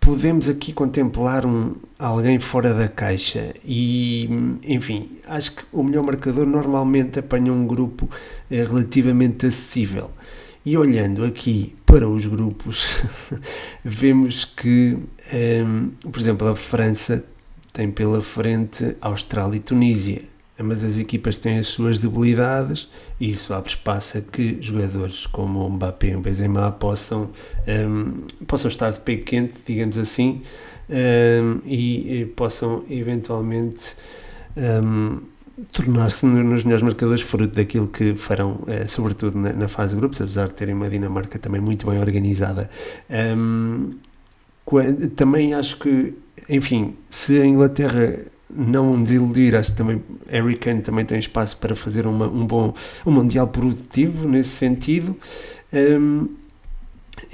podemos 0.00 0.48
aqui 0.48 0.72
contemplar 0.72 1.44
um, 1.44 1.74
alguém 1.98 2.38
fora 2.38 2.72
da 2.72 2.88
caixa 2.88 3.54
e, 3.64 4.26
enfim, 4.64 5.18
acho 5.26 5.56
que 5.56 5.62
o 5.72 5.82
melhor 5.82 6.04
marcador 6.04 6.46
normalmente 6.46 7.18
apanha 7.18 7.52
um 7.52 7.66
grupo 7.66 8.08
eh, 8.50 8.64
relativamente 8.64 9.46
acessível. 9.46 10.10
E 10.68 10.76
olhando 10.76 11.24
aqui 11.24 11.74
para 11.86 12.06
os 12.06 12.26
grupos, 12.26 13.02
vemos 13.82 14.44
que, 14.44 14.98
um, 15.64 15.88
por 16.10 16.20
exemplo, 16.20 16.46
a 16.46 16.54
França 16.54 17.24
tem 17.72 17.90
pela 17.90 18.20
frente 18.20 18.94
Austrália 19.00 19.56
e 19.56 19.60
Tunísia, 19.60 20.20
mas 20.58 20.84
as 20.84 20.98
equipas 20.98 21.38
têm 21.38 21.56
as 21.56 21.68
suas 21.68 21.98
debilidades 21.98 22.86
e 23.18 23.30
isso 23.30 23.54
abre 23.54 23.70
espaço 23.70 24.18
a 24.18 24.20
que 24.20 24.58
jogadores 24.60 25.24
como 25.24 25.66
o 25.66 25.70
Mbappé 25.70 26.08
e 26.08 26.16
o 26.16 26.20
Benzema 26.20 26.70
possam, 26.70 27.30
um, 27.66 28.26
possam 28.46 28.68
estar 28.68 28.90
de 28.90 29.00
pé 29.00 29.16
quente, 29.16 29.54
digamos 29.66 29.96
assim, 29.96 30.42
um, 30.90 31.60
e, 31.64 32.20
e, 32.20 32.26
possam 32.26 32.84
eventualmente 32.90 33.96
um, 34.54 35.20
tornar-se 35.72 36.26
nos 36.26 36.64
melhores 36.64 36.82
marcadores 36.82 37.22
fruto 37.22 37.54
daquilo 37.54 37.88
que 37.88 38.14
farão, 38.14 38.60
eh, 38.66 38.86
sobretudo 38.86 39.38
na, 39.38 39.52
na, 39.52 39.68
fase 39.68 39.94
de 39.94 40.00
grupos, 40.00 40.20
apesar 40.20 40.48
de 40.48 40.54
terem 40.54 40.74
uma 40.74 40.88
Dinamarca 40.88 41.38
também 41.38 41.60
muito 41.60 41.86
bem 41.88 41.98
organizada. 41.98 42.70
Um, 43.36 43.94
também 45.16 45.54
acho 45.54 45.78
que, 45.78 46.14
enfim, 46.48 46.94
se 47.08 47.40
a 47.40 47.46
Inglaterra 47.46 48.18
não 48.50 49.02
desiludir, 49.02 49.54
acho 49.54 49.72
que 49.72 49.78
também 49.78 50.02
Harry 50.28 50.56
Kane 50.56 50.82
também 50.82 51.04
tem 51.04 51.18
espaço 51.18 51.56
para 51.56 51.74
fazer 51.74 52.06
uma, 52.06 52.26
um 52.26 52.46
bom 52.46 52.74
um 53.06 53.10
Mundial 53.10 53.48
produtivo 53.48 54.28
nesse 54.28 54.50
sentido. 54.50 55.16
Um, 55.72 56.28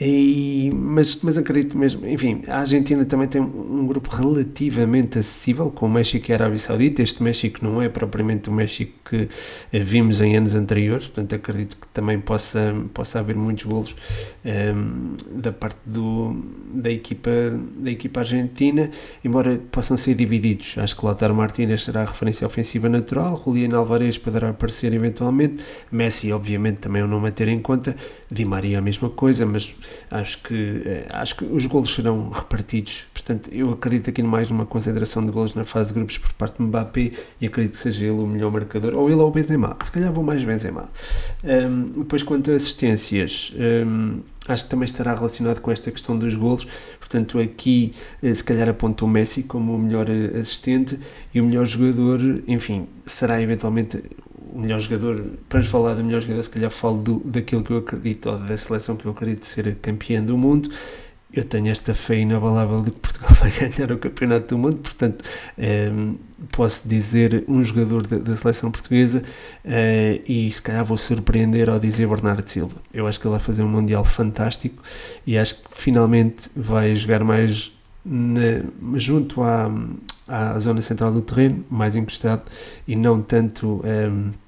e, 0.01 0.71
mas, 0.75 1.21
mas 1.23 1.39
acredito 1.39 1.77
mesmo, 1.79 2.07
enfim, 2.07 2.43
a 2.49 2.61
Argentina 2.61 3.05
também 3.05 3.29
tem 3.29 3.41
um 3.41 3.87
grupo 3.87 4.11
relativamente 4.11 5.19
acessível 5.19 5.71
com 5.71 5.87
o 5.87 5.91
México 5.91 6.31
e 6.31 6.33
a 6.33 6.37
Arábia 6.37 6.59
Saudita. 6.59 7.03
Este 7.03 7.23
México 7.23 7.61
não 7.63 7.81
é 7.81 7.89
propriamente 7.89 8.49
o 8.49 8.53
México 8.53 8.93
que 9.09 9.29
eh, 9.73 9.79
vimos 9.79 10.21
em 10.21 10.37
anos 10.37 10.55
anteriores, 10.55 11.07
portanto 11.07 11.35
acredito 11.35 11.77
que 11.77 11.87
também 11.89 12.19
possa, 12.19 12.75
possa 12.93 13.21
haver 13.21 13.37
muitos 13.37 13.65
golos 13.65 13.95
um, 14.45 14.49
ehm, 14.49 15.41
da 15.41 15.53
parte 15.53 15.79
do, 15.87 16.43
da, 16.73 16.91
equipa, 16.91 17.31
da 17.77 17.91
equipa 17.91 18.21
argentina, 18.21 18.91
embora 19.25 19.61
possam 19.71 19.97
ser 19.97 20.15
divididos. 20.15 20.77
Acho 20.79 20.97
que 20.97 21.05
Lautaro 21.05 21.35
Martínez 21.35 21.85
será 21.85 22.03
a 22.03 22.07
referência 22.07 22.47
ofensiva 22.47 22.89
natural, 22.89 23.41
Julián 23.45 23.77
Alvarez 23.77 24.19
poderá 24.19 24.49
aparecer 24.51 24.93
eventualmente, 24.93 25.63
Messi, 25.91 26.33
obviamente, 26.33 26.79
também 26.79 27.03
é 27.03 27.05
um 27.05 27.09
nome 27.09 27.29
a 27.29 27.31
ter 27.31 27.49
em 27.49 27.61
conta, 27.61 27.95
Di 28.31 28.45
Maria 28.45 28.79
a 28.79 28.83
mesma 28.83 29.11
coisa, 29.11 29.47
mas 29.47 29.74
acho 30.11 30.43
que, 30.43 30.83
eh, 30.85 31.07
acho 31.11 31.37
que 31.37 31.45
os 31.45 31.67
golos 31.67 31.95
serão 31.95 32.31
repartidos. 32.31 33.05
Portanto, 33.13 33.51
eu 33.53 33.73
acredito 33.73 34.11
aqui 34.11 34.23
mais 34.23 34.51
numa 34.51 34.67
concentração 34.67 35.25
de 35.25 35.33
golos 35.33 35.55
na 35.55 35.65
fase 35.65 35.89
de 35.89 35.95
grupos 35.95 36.19
por 36.19 36.33
parte 36.35 36.59
de 36.59 36.63
Mbappé 36.63 37.13
e 37.41 37.47
acredito 37.47 37.73
que 37.73 37.79
seja 37.79 38.05
ele 38.05 38.21
o 38.21 38.27
melhor 38.27 38.53
marcador, 38.53 38.95
ou 38.95 39.09
ele 39.09 39.21
ou 39.21 39.29
o 39.29 39.31
Benzema. 39.31 39.77
Se 39.83 39.91
calhar 39.91 40.13
vou 40.13 40.23
mais 40.23 40.45
Benzema. 40.45 40.89
Um, 41.43 42.03
depois, 42.03 42.23
quanto 42.23 42.51
a 42.51 42.55
assistências, 42.55 43.53
um, 43.87 44.21
acho 44.47 44.65
que 44.65 44.71
também 44.71 44.85
estará 44.85 45.15
relacionado 45.15 45.61
com 45.61 45.71
esta 45.71 45.91
questão 45.91 46.19
dos 46.19 46.35
golos. 46.35 46.67
Portanto, 46.99 47.39
aqui 47.39 47.95
eh, 48.23 48.35
se 48.35 48.43
calhar 48.43 48.69
aponta 48.69 49.05
o 49.05 49.09
Messi 49.09 49.43
como 49.43 49.75
o 49.75 49.79
melhor 49.79 50.09
eh, 50.09 50.39
assistente 50.39 50.99
e 51.33 51.41
o 51.41 51.45
melhor 51.45 51.65
jogador, 51.65 52.21
enfim, 52.47 52.87
será 53.05 53.41
eventualmente 53.41 54.03
melhor 54.55 54.81
jogador, 54.81 55.21
para 55.49 55.63
falar 55.63 55.95
do 55.95 56.05
melhor 56.05 56.21
jogador, 56.21 56.43
se 56.43 56.51
calhar 56.51 56.71
falo 56.71 57.03
do, 57.03 57.23
daquilo 57.25 57.63
que 57.63 57.71
eu 57.71 57.79
acredito, 57.79 58.31
ou 58.31 58.39
da 58.39 58.57
seleção 58.57 58.97
que 58.97 59.05
eu 59.07 59.13
acredito 59.13 59.45
ser 59.47 59.75
campeã 59.77 60.23
do 60.23 60.39
mundo. 60.39 60.71
Eu 61.33 61.43
tenho 61.43 61.69
esta 61.69 61.95
fé 61.95 62.19
inabalável 62.19 62.81
de 62.81 62.93
que 62.93 62.99
Portugal 62.99 63.31
vai 63.41 63.51
ganhar 63.51 63.91
o 63.91 63.99
campeonato 63.99 64.55
do 64.55 64.59
mundo, 64.59 64.77
portanto, 64.77 65.25
eh, 65.59 65.91
posso 66.53 66.89
dizer 66.89 67.45
um 67.49 67.61
jogador 67.61 68.07
da, 68.07 68.19
da 68.19 68.37
seleção 68.37 68.71
portuguesa 68.71 69.25
eh, 69.65 70.21
e 70.29 70.51
se 70.53 70.63
calhar 70.63 70.85
vou 70.85 70.97
surpreender 70.97 71.69
ao 71.69 71.81
dizer 71.81 72.07
Bernardo 72.07 72.49
Silva. 72.49 72.77
Eu 72.93 73.09
acho 73.09 73.19
que 73.19 73.27
ele 73.27 73.33
vai 73.33 73.41
fazer 73.41 73.65
um 73.65 73.69
Mundial 73.69 74.05
fantástico 74.05 74.81
e 75.27 75.37
acho 75.37 75.57
que 75.57 75.69
finalmente 75.73 76.49
vai 76.55 76.95
jogar 76.95 77.25
mais 77.25 77.73
na, 78.05 78.63
junto 78.95 79.43
à, 79.43 79.73
à 80.29 80.59
zona 80.61 80.81
central 80.83 81.11
do 81.11 81.21
terreno, 81.21 81.65
mais 81.69 81.97
encostado 81.97 82.43
e 82.87 82.95
não 82.95 83.21
tanto. 83.21 83.83
Um, 83.85 84.44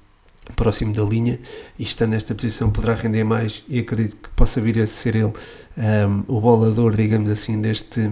próximo 0.55 0.93
da 0.93 1.03
linha 1.03 1.39
e 1.77 1.83
estando 1.83 2.11
nesta 2.11 2.33
posição 2.33 2.69
poderá 2.71 2.93
render 2.93 3.23
mais 3.23 3.63
e 3.67 3.79
acredito 3.79 4.15
que 4.17 4.29
possa 4.29 4.61
vir 4.61 4.79
a 4.79 4.87
ser 4.87 5.15
ele 5.15 5.33
um, 5.77 6.23
o 6.27 6.41
bolador, 6.41 6.95
digamos 6.95 7.29
assim, 7.29 7.61
deste, 7.61 8.09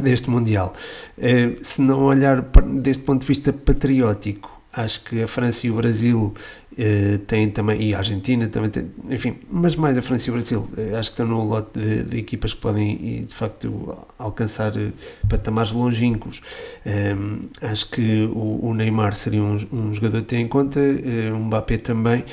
deste 0.00 0.30
Mundial. 0.30 0.72
Uh, 1.16 1.62
se 1.62 1.80
não 1.80 2.04
olhar 2.04 2.42
deste 2.82 3.04
ponto 3.04 3.22
de 3.22 3.26
vista 3.26 3.52
patriótico, 3.52 4.50
acho 4.72 5.04
que 5.04 5.22
a 5.22 5.28
França 5.28 5.66
e 5.66 5.70
o 5.70 5.74
Brasil 5.74 6.34
uh, 6.78 7.18
têm 7.18 7.50
também, 7.50 7.82
e 7.82 7.94
a 7.94 7.98
Argentina 7.98 8.46
também 8.46 8.70
tem, 8.70 8.90
enfim, 9.10 9.36
mas 9.50 9.74
mais 9.74 9.98
a 9.98 10.02
França 10.02 10.28
e 10.28 10.30
o 10.30 10.34
Brasil, 10.34 10.60
uh, 10.60 10.96
acho 10.96 11.10
que 11.10 11.14
estão 11.14 11.26
no 11.26 11.44
lote 11.44 11.78
de, 11.78 12.04
de, 12.04 12.18
equipas 12.18 12.54
que 12.54 12.60
podem 12.60 13.24
de 13.24 13.34
facto 13.34 13.98
alcançar 14.18 14.76
uh, 14.76 14.92
patamares 15.28 15.72
longínquos. 15.72 16.40
Ehm, 16.86 17.40
acho 17.60 17.90
que 17.90 18.24
o, 18.32 18.66
o, 18.66 18.74
Neymar 18.74 19.14
seria 19.14 19.42
um, 19.42 19.56
um 19.72 19.92
jogador 19.92 20.18
a 20.18 20.22
ter 20.22 20.36
em 20.36 20.46
conta, 20.46 20.80
uh, 20.80 21.34
um 21.34 21.46
Mbappé 21.46 21.78
também, 21.78 22.24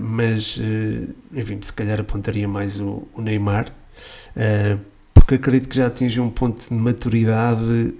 mas 0.00 0.58
enfim, 1.34 1.58
se 1.60 1.70
calhar 1.70 2.00
apontaria 2.00 2.48
mais 2.48 2.80
o, 2.80 3.06
o 3.14 3.20
Neymar 3.20 3.66
porque 5.12 5.34
acredito 5.34 5.68
que 5.68 5.76
já 5.76 5.86
atingiu 5.86 6.24
um 6.24 6.30
ponto 6.30 6.66
de 6.66 6.74
maturidade 6.74 7.94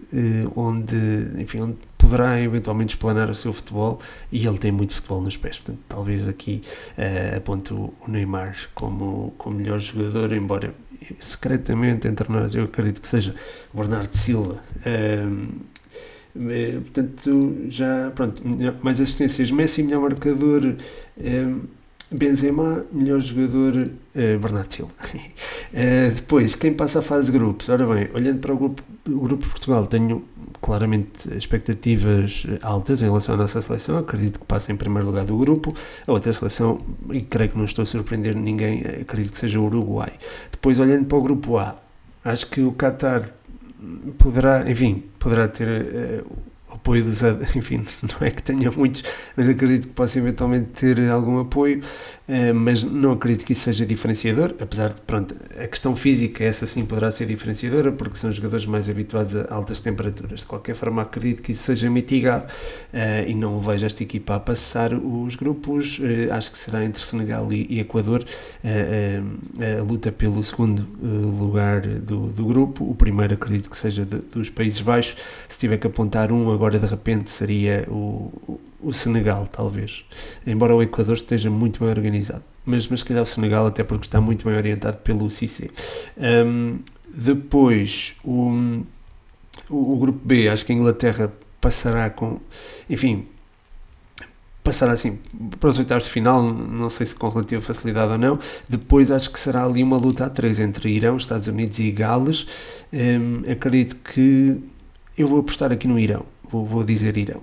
onde, 0.57 0.97
enfim, 1.39 1.61
onde 1.61 1.77
poderá 2.11 2.41
eventualmente 2.41 2.97
explanar 2.97 3.31
o 3.31 3.35
seu 3.35 3.53
futebol 3.53 4.01
e 4.33 4.45
ele 4.45 4.59
tem 4.59 4.73
muito 4.73 4.95
futebol 4.95 5.21
nos 5.21 5.37
pés, 5.37 5.59
portanto 5.59 5.79
talvez 5.89 6.27
aqui 6.27 6.63
uh, 6.99 7.37
aponte 7.37 7.73
o 7.73 7.95
Neymar 8.09 8.57
como, 8.75 9.33
melhor 9.47 9.79
jogador, 9.79 10.33
embora 10.33 10.75
secretamente 11.21 12.09
entre 12.09 12.31
nós 12.31 12.55
eu 12.55 12.65
acredito 12.65 13.01
que 13.01 13.07
seja 13.07 13.35
o 13.73 13.79
Bernardo 13.79 14.17
Silva. 14.17 14.59
Uh, 14.85 15.71
portanto, 16.83 17.57
já 17.69 18.13
pronto, 18.15 18.43
mais 18.83 19.01
assistências, 19.01 19.51
Messi, 19.51 19.83
melhor 19.83 20.01
marcador. 20.01 20.77
Benzema, 22.13 22.85
melhor 22.93 23.21
jogador, 23.21 23.77
uh, 23.77 24.39
Bernardo 24.41 24.73
Silva. 24.73 24.93
uh, 25.15 26.11
depois, 26.15 26.55
quem 26.57 26.75
passa 26.75 26.99
a 26.99 27.03
fase 27.03 27.31
de 27.31 27.39
grupos? 27.39 27.69
Ora 27.69 27.87
bem, 27.87 28.09
olhando 28.13 28.41
para 28.41 28.53
o 28.53 28.57
grupo, 28.57 28.83
o 29.09 29.21
grupo 29.21 29.47
Portugal, 29.47 29.87
tenho 29.87 30.25
claramente 30.61 31.33
expectativas 31.37 32.47
altas 32.63 33.01
em 33.01 33.05
relação 33.05 33.37
à 33.37 33.39
nossa 33.39 33.63
seleção. 33.63 33.99
Acredito 33.99 34.41
que 34.41 34.45
passa 34.45 34.73
em 34.73 34.77
primeiro 34.77 35.07
lugar 35.07 35.25
do 35.25 35.37
grupo. 35.37 35.73
A 36.07 36.13
outra 36.13 36.33
seleção, 36.33 36.79
e 37.13 37.21
creio 37.21 37.51
que 37.51 37.59
não 37.59 37.65
estou 37.65 37.85
a 37.85 37.87
surpreender 37.87 38.35
ninguém, 38.35 38.83
acredito 39.01 39.33
que 39.33 39.39
seja 39.39 39.61
o 39.61 39.67
Uruguai. 39.67 40.13
Depois, 40.51 40.79
olhando 40.81 41.07
para 41.07 41.17
o 41.17 41.23
grupo 41.23 41.59
A, 41.59 41.77
acho 42.25 42.51
que 42.51 42.61
o 42.61 42.73
Qatar 42.73 43.23
poderá, 44.19 44.69
enfim, 44.69 45.05
poderá 45.19 45.47
ter 45.47 46.25
apoio 46.81 47.05
dos. 47.05 47.23
Enfim, 47.55 47.85
não 48.03 48.27
é 48.27 48.31
que 48.31 48.43
tenha 48.43 48.71
muitos, 48.71 49.05
mas 49.37 49.49
acredito 49.49 49.89
que 49.89 49.95
possa 49.95 50.19
eventualmente 50.19 50.69
ter 50.69 51.09
algum 51.09 51.39
apoio. 51.39 51.83
Eh, 52.33 52.53
mas 52.53 52.85
não 52.85 53.11
acredito 53.11 53.45
que 53.45 53.55
isso 53.55 53.63
seja 53.63 53.85
diferenciador, 53.85 54.55
apesar 54.61 54.91
de, 54.91 55.01
pronto, 55.01 55.35
a 55.61 55.67
questão 55.67 55.97
física, 55.97 56.45
essa 56.45 56.65
sim 56.65 56.87
poderá 56.87 57.11
ser 57.11 57.27
diferenciadora, 57.27 57.91
porque 57.91 58.17
são 58.17 58.31
jogadores 58.31 58.65
mais 58.67 58.89
habituados 58.89 59.35
a 59.35 59.53
altas 59.53 59.81
temperaturas. 59.81 60.41
De 60.41 60.47
qualquer 60.47 60.77
forma, 60.77 61.03
acredito 61.03 61.43
que 61.43 61.51
isso 61.51 61.65
seja 61.65 61.91
mitigado 61.91 62.45
uh, 62.45 63.29
e 63.29 63.35
não 63.35 63.59
vejo 63.59 63.85
esta 63.85 64.05
equipa 64.05 64.37
a 64.37 64.41
passar 64.41 64.93
os 64.93 65.35
grupos. 65.35 65.99
Uh, 65.99 66.33
acho 66.33 66.53
que 66.53 66.59
será 66.59 66.85
entre 66.85 67.03
Senegal 67.03 67.53
e 67.53 67.81
Equador 67.81 68.25
a 68.63 69.83
luta 69.83 70.13
pelo 70.13 70.43
segundo 70.45 70.87
lugar 71.03 71.81
do, 71.81 72.29
do, 72.29 72.45
grupo. 72.45 72.89
O 72.89 72.95
primeiro 72.95 73.35
acredito 73.35 73.69
que 73.69 73.77
seja 73.77 74.05
de, 74.05 74.19
dos 74.19 74.49
Países 74.49 74.81
Baixos. 74.81 75.17
Se 75.49 75.59
tiver 75.59 75.79
que 75.79 75.87
apontar 75.87 76.31
um, 76.31 76.53
agora 76.53 76.70
de 76.79 76.87
repente 76.87 77.31
seria 77.31 77.87
o 77.89 78.61
o 78.83 78.93
Senegal, 78.93 79.49
talvez. 79.51 80.05
Embora 80.47 80.75
o 80.75 80.83
Equador 80.83 81.15
esteja 81.15 81.51
muito 81.51 81.81
bem 81.81 81.89
organizado. 81.89 82.43
Mas, 82.65 82.87
mas 82.87 83.01
se 83.01 83.07
calhar 83.07 83.23
o 83.23 83.27
Senegal, 83.27 83.67
até 83.67 83.85
porque 83.85 84.07
está 84.07 84.21
muito 84.21 84.45
bem 84.45 84.57
orientado 84.57 84.99
pelo 84.99 85.31
Cissé. 85.31 85.71
Um, 86.17 86.79
depois, 87.13 88.17
o, 88.25 88.83
o, 89.69 89.95
o, 89.95 89.97
grupo 89.97 90.21
B, 90.25 90.49
acho 90.49 90.65
que 90.65 90.73
a 90.73 90.75
Inglaterra 90.75 91.33
passará 91.61 92.09
com. 92.11 92.39
Enfim, 92.89 93.27
passará 94.63 94.93
assim 94.93 95.19
para 95.59 95.71
os 95.71 95.79
oitavos 95.79 96.05
de 96.05 96.11
final, 96.11 96.43
não 96.43 96.91
sei 96.91 97.07
se 97.07 97.15
com 97.15 97.29
relativa 97.29 97.61
facilidade 97.61 98.13
ou 98.13 98.19
não. 98.19 98.39
Depois 98.69 99.11
acho 99.11 99.31
que 99.31 99.39
será 99.39 99.65
ali 99.65 99.83
uma 99.83 99.97
luta 99.97 100.27
a 100.27 100.31
três 100.31 100.59
entre 100.59 100.91
Irão, 100.91 101.17
Estados 101.17 101.47
Unidos 101.47 101.79
e 101.79 101.91
Gales. 101.91 102.47
Um, 102.93 103.51
acredito 103.51 103.97
que 103.97 104.63
eu 105.17 105.29
vou 105.29 105.41
apostar 105.41 105.73
aqui 105.73 105.89
no 105.89 105.99
Irão. 105.99 106.25
Vou, 106.51 106.67
vou 106.67 106.85
dizer 106.85 107.17
Irão. 107.17 107.43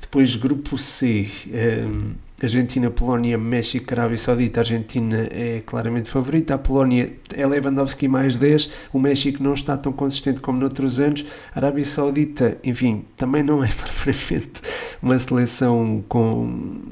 Depois, 0.00 0.36
grupo 0.36 0.76
C, 0.76 1.30
um, 1.48 2.12
Argentina, 2.42 2.90
Polónia, 2.90 3.38
México, 3.38 3.94
Arábia 3.94 4.18
Saudita. 4.18 4.60
A 4.60 4.62
Argentina 4.62 5.28
é 5.30 5.62
claramente 5.64 6.10
favorita. 6.10 6.54
A 6.54 6.58
Polónia 6.58 7.12
é 7.32 7.46
Lewandowski 7.46 8.08
mais 8.08 8.36
10. 8.36 8.70
O 8.92 8.98
México 8.98 9.42
não 9.42 9.54
está 9.54 9.76
tão 9.76 9.92
consistente 9.92 10.40
como 10.40 10.58
noutros 10.58 10.98
anos. 10.98 11.24
A 11.54 11.60
Arábia 11.60 11.84
Saudita, 11.84 12.58
enfim, 12.64 13.04
também 13.16 13.42
não 13.42 13.62
é 13.64 13.68
propriamente 13.72 14.60
uma 15.00 15.18
seleção 15.18 16.04
com 16.08 16.82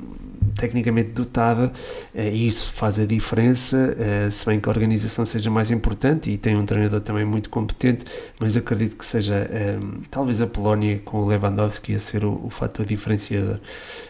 tecnicamente 0.54 1.10
dotada 1.10 1.72
eh, 2.14 2.30
e 2.30 2.46
isso 2.46 2.66
faz 2.72 2.98
a 2.98 3.04
diferença, 3.04 3.96
eh, 3.98 4.30
se 4.30 4.44
bem 4.46 4.60
que 4.60 4.68
a 4.68 4.72
organização 4.72 5.24
seja 5.26 5.50
mais 5.50 5.70
importante 5.70 6.30
e 6.30 6.38
tem 6.38 6.56
um 6.56 6.64
treinador 6.64 7.00
também 7.00 7.24
muito 7.24 7.50
competente, 7.50 8.04
mas 8.38 8.56
acredito 8.56 8.96
que 8.96 9.04
seja 9.04 9.48
eh, 9.50 9.78
talvez 10.10 10.40
a 10.40 10.46
Polónia 10.46 10.98
com 11.04 11.18
o 11.18 11.26
Lewandowski 11.26 11.94
a 11.94 11.98
ser 11.98 12.24
o, 12.24 12.40
o 12.44 12.50
fator 12.50 12.84
diferenciador 12.86 13.58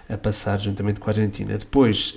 a 0.09 0.16
passar 0.16 0.59
juntamente 0.59 0.99
com 0.99 1.09
a 1.09 1.12
Argentina. 1.12 1.56
Depois, 1.56 2.16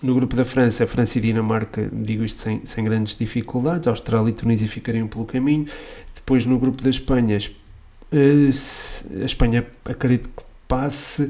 no 0.00 0.14
grupo 0.14 0.36
da 0.36 0.44
França, 0.44 0.84
a 0.84 0.86
França 0.86 1.18
e 1.18 1.20
Dinamarca, 1.20 1.88
digo 1.92 2.22
isto 2.22 2.40
sem, 2.40 2.64
sem 2.64 2.84
grandes 2.84 3.16
dificuldades, 3.16 3.88
a 3.88 3.90
Austrália 3.90 4.30
e 4.30 4.32
Tunísia 4.32 4.68
ficariam 4.68 5.08
pelo 5.08 5.24
caminho. 5.24 5.66
Depois, 6.14 6.46
no 6.46 6.60
grupo 6.60 6.80
da 6.80 6.90
Espanha, 6.90 7.36
a 8.12 9.24
Espanha 9.24 9.66
acredito 9.84 10.28
que 10.28 10.42
passe. 10.68 11.28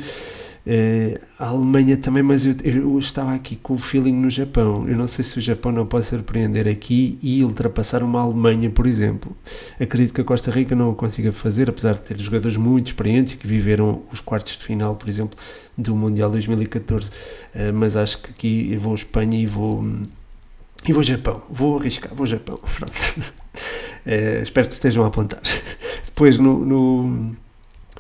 Uh, 0.69 1.19
a 1.39 1.49
Alemanha 1.49 1.97
também, 1.97 2.23
mas 2.23 2.45
eu, 2.45 2.55
eu, 2.63 2.99
estava 2.99 3.35
aqui 3.35 3.57
com 3.57 3.73
o 3.73 3.79
feeling 3.79 4.13
no 4.13 4.29
Japão. 4.29 4.87
Eu 4.87 4.99
não 4.99 5.07
sei 5.07 5.25
se 5.25 5.39
o 5.39 5.41
Japão 5.41 5.73
não 5.73 5.87
pode 5.87 6.05
surpreender 6.05 6.69
aqui 6.69 7.19
e 7.23 7.43
ultrapassar 7.43 8.03
uma 8.03 8.21
Alemanha, 8.21 8.69
por 8.69 8.87
exemplo. 8.87 9.35
Acredito 9.81 10.13
que 10.13 10.21
a 10.21 10.25
Costa 10.25 10.51
Rica 10.51 10.77
não 10.77 10.91
o 10.91 10.95
consiga 10.95 11.33
fazer, 11.33 11.71
apesar 11.71 11.95
de 11.95 12.03
ter 12.03 12.19
jogadores 12.19 12.59
muito 12.59 12.89
experientes 12.89 13.33
que 13.33 13.47
viveram 13.47 14.03
os 14.13 14.21
quartos 14.21 14.59
de 14.59 14.65
final, 14.65 14.95
por 14.95 15.09
exemplo, 15.09 15.39
do 15.77 15.97
Mundial 15.97 16.31
2014. 16.31 17.09
Uh, 17.09 17.13
eh, 17.55 17.73
mas 17.73 17.97
acho 17.97 18.21
que 18.21 18.31
aqui 18.31 18.69
eu 18.71 18.79
vou 18.79 18.95
Espanha 18.95 19.41
e 19.41 19.47
vou. 19.47 19.83
E 20.87 20.93
vou 20.93 21.03
Japão. 21.03 21.41
Vou 21.49 21.79
arriscar, 21.79 22.15
vou 22.15 22.27
Japão. 22.27 22.59
Pronto. 22.77 22.93
Uh, 24.05 24.43
espero 24.45 24.69
que 24.69 24.75
estejam 24.75 25.03
a 25.03 25.07
apontar. 25.07 25.41
Depois 26.05 26.37
no, 26.37 26.63
no 26.63 27.37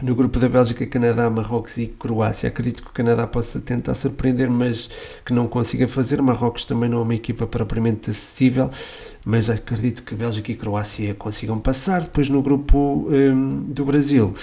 no 0.02 0.14
grupo 0.14 0.38
da 0.38 0.49
Bélgica, 0.49 0.87
Canadá, 0.87 1.28
Marrocos 1.28 1.76
e 1.76 1.87
Croácia. 1.87 2.49
Acredito 2.49 2.83
que 2.83 2.90
o 2.90 2.93
Canadá 2.93 3.26
possa 3.26 3.61
tentar 3.61 3.95
surpreender, 3.95 4.50
mas 4.50 4.88
que 5.25 5.33
não 5.33 5.49
consiga 5.49 5.88
fazer. 5.88 6.21
Marrocos 6.23 6.64
também 6.64 6.88
não 6.88 6.99
é 6.99 7.02
uma 7.02 7.14
equipa 7.14 7.47
propriamente 7.47 8.11
acessível, 8.11 8.71
mas 9.25 9.50
acredito 9.50 10.02
que 10.02 10.14
Bélgica 10.14 10.52
e 10.52 10.55
Croácia 10.55 11.14
consigam 11.14 11.59
passar. 11.59 12.02
Depois 12.02 12.28
no 12.28 12.43
grupo 12.43 13.09
um, 13.11 13.64
do 13.64 13.85
Brasil, 13.85 14.35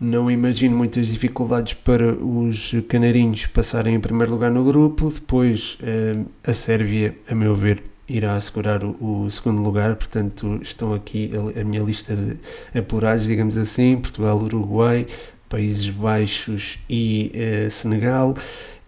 não 0.00 0.30
imagino 0.30 0.76
muitas 0.76 1.06
dificuldades 1.06 1.74
para 1.74 2.12
os 2.12 2.72
canarinhos 2.88 3.46
passarem 3.46 3.94
em 3.94 4.00
primeiro 4.00 4.32
lugar 4.32 4.50
no 4.50 4.64
grupo. 4.64 5.10
Depois 5.10 5.78
um, 5.82 6.24
a 6.44 6.52
Sérvia, 6.52 7.16
a 7.28 7.34
meu 7.34 7.54
ver, 7.54 7.82
irá 8.08 8.34
assegurar 8.34 8.84
o, 8.84 9.24
o, 9.24 9.30
segundo 9.30 9.62
lugar, 9.62 9.96
portanto 9.96 10.58
estão 10.62 10.94
aqui 10.94 11.30
a, 11.34 11.60
a, 11.60 11.64
minha 11.64 11.82
lista 11.82 12.14
de 12.14 12.36
apurados, 12.78 13.26
digamos 13.26 13.56
assim, 13.56 13.96
Portugal, 13.96 14.38
Uruguai, 14.38 15.06
Países 15.48 15.88
Baixos 15.90 16.78
e 16.88 17.32
uh, 17.34 17.70
Senegal, 17.70 18.34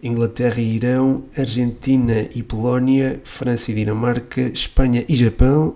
Inglaterra 0.01 0.59
e 0.59 0.75
Irão, 0.75 1.23
Argentina 1.37 2.27
e 2.33 2.41
Polónia, 2.43 3.19
França 3.23 3.71
e 3.71 3.75
Dinamarca, 3.75 4.41
Espanha 4.41 5.05
e 5.07 5.15
Japão, 5.15 5.75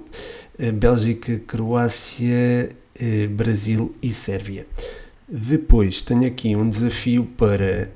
uh, 0.59 0.71
Bélgica, 0.71 1.39
Croácia, 1.47 2.69
uh, 2.95 3.29
Brasil 3.29 3.93
e 4.01 4.11
Sérvia. 4.11 4.65
Depois 5.27 6.01
tenho 6.01 6.27
aqui 6.27 6.55
um 6.55 6.69
desafio 6.69 7.25
para 7.37 7.89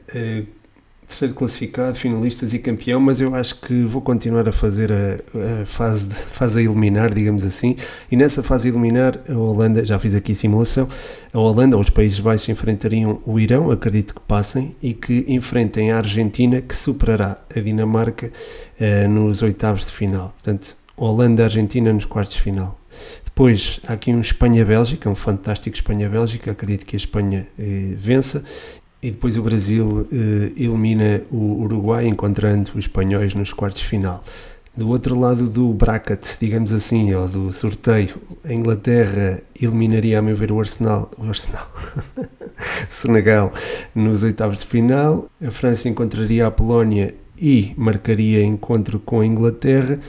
terceiro 1.08 1.34
classificado, 1.34 1.98
finalistas 1.98 2.54
e 2.54 2.60
campeão, 2.60 3.00
mas 3.00 3.22
eu 3.22 3.34
acho 3.34 3.62
que 3.62 3.84
vou 3.84 4.02
continuar 4.02 4.48
a 4.48 4.52
fazer 4.52 4.92
a, 4.92 5.62
a 5.62 5.66
fase, 5.66 6.08
de, 6.08 6.16
fase 6.16 6.60
a 6.60 6.64
eliminar, 6.64 7.14
digamos 7.14 7.46
assim, 7.46 7.78
e 8.12 8.18
nessa 8.18 8.44
fase 8.44 8.68
a 8.68 8.72
eliminar 8.72 9.18
a 9.28 9.34
Holanda, 9.34 9.86
já 9.86 9.98
fiz 9.98 10.14
aqui 10.14 10.36
simulação, 10.36 10.88
a 11.34 11.40
Holanda 11.40 11.78
ou 11.78 11.82
os 11.82 11.90
Países 11.90 12.20
Baixos 12.20 12.50
enfrentariam 12.50 13.22
o 13.26 13.40
Irão, 13.40 13.72
acredito 13.72 14.14
que 14.14 14.22
passem, 14.22 14.76
e 14.84 14.94
que 14.94 15.24
enfrentem 15.30 15.92
a 15.92 15.98
Argentina, 15.98 16.62
que 16.62 16.76
superará 16.76 17.38
a 17.56 17.60
Dinamarca 17.60 18.32
uh, 18.80 19.10
nos 19.10 19.42
oitavos 19.42 19.86
de 19.86 19.94
final. 19.94 20.36
Portanto, 20.36 20.76
Holanda-Argentina 20.98 21.94
nos 21.94 22.06
quartos 22.06 22.36
de 22.36 22.42
final. 22.42 22.78
Depois 23.24 23.80
há 23.88 23.94
aqui 23.94 24.12
um 24.12 24.20
Espanha-Bélgica, 24.20 25.08
um 25.08 25.14
fantástico 25.14 25.76
Espanha-Bélgica. 25.76 26.50
Acredito 26.50 26.88
que 26.88 26.96
a 26.96 26.98
Espanha 26.98 27.48
eh, 27.60 27.94
vença 27.96 28.44
e 29.02 29.12
depois 29.12 29.38
o 29.38 29.44
Brasil 29.44 30.08
eh, 30.12 30.52
elimina 30.58 31.22
o 31.32 31.62
Uruguai, 31.62 32.08
encontrando 32.08 32.72
os 32.72 32.86
espanhóis 32.86 33.34
nos 33.36 33.54
quartos 33.54 33.82
de 33.82 33.88
final. 33.88 34.24
Do 34.76 34.90
outro 34.90 35.20
lado 35.20 35.48
do 35.48 35.74
bracket, 35.74 36.38
digamos 36.40 36.72
assim, 36.72 37.12
ou 37.14 37.28
do 37.28 37.52
sorteio, 37.52 38.16
a 38.44 38.54
Inglaterra 38.54 39.42
eliminaria, 39.60 40.20
a 40.20 40.22
meu 40.22 40.36
ver, 40.36 40.52
o 40.52 40.60
Arsenal, 40.60 41.10
o 41.18 41.24
Arsenal, 41.28 41.68
Senegal, 42.88 43.52
nos 43.96 44.22
oitavos 44.22 44.60
de 44.60 44.68
final. 44.68 45.28
A 45.44 45.50
França 45.50 45.90
encontraria 45.90 46.46
a 46.46 46.52
Polónia 46.52 47.16
e 47.40 47.74
marcaria 47.76 48.44
encontro 48.44 49.00
com 49.00 49.22
a 49.22 49.26
Inglaterra. 49.26 50.00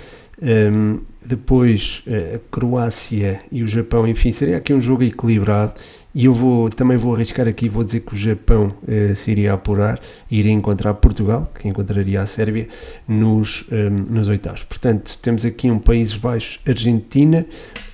Um, 0.40 1.00
depois 1.24 2.02
eh, 2.06 2.36
a 2.36 2.54
Croácia 2.54 3.40
e 3.50 3.62
o 3.62 3.66
Japão, 3.66 4.06
enfim, 4.06 4.32
seria 4.32 4.56
aqui 4.56 4.72
um 4.72 4.80
jogo 4.80 5.02
equilibrado 5.02 5.74
e 6.14 6.24
eu 6.24 6.32
vou, 6.32 6.70
também 6.70 6.96
vou 6.96 7.14
arriscar 7.14 7.46
aqui, 7.46 7.68
vou 7.68 7.84
dizer 7.84 8.00
que 8.00 8.14
o 8.14 8.16
Japão 8.16 8.74
eh, 8.86 9.14
se 9.14 9.30
iria 9.30 9.52
apurar 9.52 10.00
e 10.30 10.38
iria 10.38 10.52
encontrar 10.52 10.94
Portugal, 10.94 11.46
que 11.54 11.68
encontraria 11.68 12.20
a 12.20 12.26
Sérvia, 12.26 12.66
nos, 13.06 13.64
um, 13.70 13.76
ehm, 13.76 14.06
nos 14.10 14.28
oitavos. 14.28 14.64
Portanto, 14.64 15.18
temos 15.20 15.44
aqui 15.44 15.70
um 15.70 15.78
Países 15.78 16.16
Baixos, 16.16 16.60
Argentina, 16.66 17.46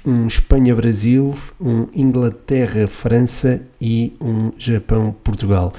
um 0.07 0.27
Espanha-Brasil, 0.27 1.35
um 1.61 1.89
Inglaterra-França 1.95 3.63
e 3.81 4.15
um 4.21 4.53
Japão-Portugal. 4.57 5.73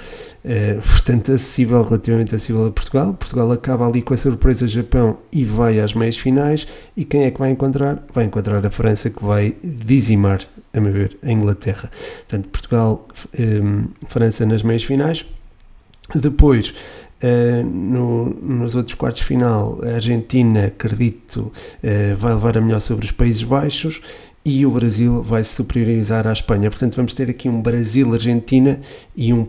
Portanto, 0.81 1.31
acessível, 1.31 1.81
relativamente 1.81 2.35
acessível 2.35 2.67
a 2.67 2.71
Portugal. 2.71 3.13
Portugal 3.13 3.51
acaba 3.51 3.87
ali 3.87 4.01
com 4.01 4.13
a 4.13 4.17
surpresa 4.17 4.67
Japão 4.67 5.17
e 5.31 5.43
vai 5.43 5.79
às 5.79 5.93
meias 5.93 6.17
finais. 6.17 6.67
E 6.95 7.03
quem 7.03 7.23
é 7.23 7.31
que 7.31 7.39
vai 7.39 7.49
encontrar? 7.49 8.03
Vai 8.13 8.25
encontrar 8.25 8.63
a 8.65 8.69
França, 8.69 9.09
que 9.09 9.23
vai 9.23 9.55
dizimar, 9.63 10.41
a 10.73 10.79
meu 10.79 10.93
ver, 10.93 11.17
a 11.23 11.31
Inglaterra. 11.31 11.89
Portanto, 12.27 12.49
Portugal, 12.49 13.07
um, 13.37 13.43
ehm, 13.43 13.83
França 14.07 14.45
nas 14.45 14.61
meias 14.61 14.83
finais. 14.83 15.25
Depois, 16.13 16.69
uh, 17.23 17.65
no, 17.65 18.29
nos 18.29 18.75
outros 18.75 18.93
quartos 18.93 19.21
de 19.21 19.25
final, 19.25 19.79
a 19.83 19.95
Argentina, 19.95 20.65
acredito, 20.65 21.51
uh, 21.83 22.15
vai 22.17 22.33
levar 22.33 22.57
a 22.57 22.61
melhor 22.61 22.79
sobre 22.79 23.05
os 23.05 23.11
Países 23.11 23.41
Baixos 23.41 24.01
e 24.43 24.63
o 24.63 24.69
Brasil 24.69 25.23
vai 25.23 25.43
se 25.43 25.55
superiorizar 25.55 26.27
à 26.27 26.31
Espanha. 26.31 26.69
Portanto, 26.69 26.95
vamos 26.95 27.15
ter 27.15 27.31
aqui 27.31 27.49
um 27.49 27.59
Brasil-Argentina 27.59 28.79
e 29.15 29.33
um 29.33 29.43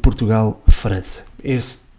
Portugal-França. 0.76 1.24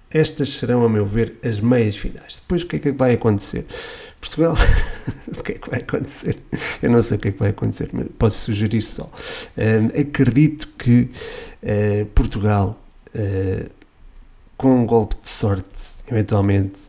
Estas 0.09 0.49
serão, 0.49 0.85
a 0.85 0.89
meu 0.89 1.05
ver, 1.05 1.35
as 1.43 1.59
meias 1.59 1.97
finais. 1.97 2.39
Depois, 2.41 2.61
o 2.61 2.67
que 2.67 2.75
é 2.77 2.79
que 2.79 2.91
vai 2.91 3.13
acontecer? 3.15 3.65
Portugal, 4.21 4.55
o 5.27 5.43
que 5.43 5.53
é 5.53 5.55
que 5.55 5.69
vai 5.69 5.79
acontecer? 5.79 6.37
Eu 6.81 6.91
não 6.91 7.01
sei 7.01 7.17
o 7.17 7.19
que 7.19 7.27
é 7.27 7.31
que 7.31 7.39
vai 7.39 7.49
acontecer, 7.49 7.89
mas 7.91 8.07
posso 8.17 8.37
sugerir 8.45 8.81
só. 8.81 9.09
Um, 9.57 9.99
acredito 9.99 10.69
que 10.77 11.09
uh, 11.63 12.05
Portugal 12.15 12.79
uh, 13.13 13.69
com 14.55 14.81
um 14.81 14.85
golpe 14.85 15.15
de 15.21 15.29
sorte, 15.29 15.75
eventualmente, 16.09 16.79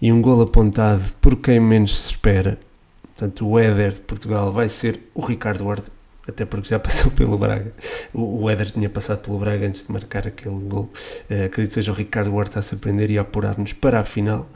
e 0.00 0.12
um 0.12 0.20
gol 0.20 0.42
apontado 0.42 1.02
por 1.20 1.36
quem 1.36 1.58
menos 1.58 2.02
se 2.02 2.10
espera. 2.10 2.58
Portanto, 3.02 3.48
o 3.48 3.58
Éder 3.58 3.94
de 3.94 4.00
Portugal 4.00 4.52
vai 4.52 4.68
ser 4.68 5.00
o 5.14 5.24
Ricardo 5.24 5.66
Horta, 5.66 5.90
até 6.28 6.44
porque 6.44 6.68
já 6.68 6.78
passou 6.80 7.10
pelo 7.12 7.38
Braga. 7.38 7.72
O, 8.12 8.42
o 8.42 8.50
Éder 8.50 8.70
tinha 8.70 8.88
passado 8.88 9.22
pelo 9.22 9.38
Braga 9.38 9.66
antes 9.66 9.86
de 9.86 9.92
marcar 9.92 10.26
aquele 10.26 10.58
gol. 10.60 10.90
Uh, 11.30 11.46
acredito 11.46 11.68
que 11.68 11.74
seja 11.74 11.92
o 11.92 11.94
Ricardo 11.94 12.34
Horta 12.34 12.58
a 12.58 12.62
surpreender 12.62 13.10
e 13.10 13.18
a 13.18 13.22
apurar-nos 13.22 13.72
para 13.72 14.00
a 14.00 14.04
final, 14.04 14.48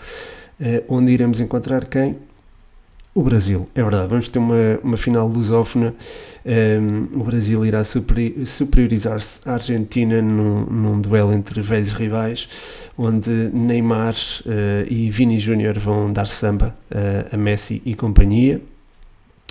uh, 0.61 0.85
onde 0.89 1.13
iremos 1.13 1.41
encontrar 1.41 1.85
quem? 1.87 2.17
O 3.13 3.23
Brasil, 3.23 3.69
é 3.75 3.83
verdade, 3.83 4.07
vamos 4.07 4.29
ter 4.29 4.39
uma, 4.39 4.79
uma 4.85 4.97
final 4.97 5.27
lusófona. 5.27 5.93
Um, 6.47 7.21
o 7.21 7.25
Brasil 7.25 7.67
irá 7.67 7.83
superiorizar-se 7.83 9.49
à 9.49 9.55
Argentina 9.55 10.23
num, 10.23 10.65
num, 10.65 11.01
duelo 11.01 11.33
entre 11.33 11.61
velhos 11.61 11.93
rivais, 11.93 12.49
onde 12.97 13.29
Neymar 13.53 14.15
uh, 14.15 14.87
e 14.89 15.11
Vini 15.11 15.41
Júnior 15.41 15.77
vão 15.77 16.13
dar 16.13 16.29
samba 16.29 16.77
uh, 16.89 17.35
a 17.35 17.37
Messi 17.37 17.83
e 17.85 17.97
companhia. 17.97 18.61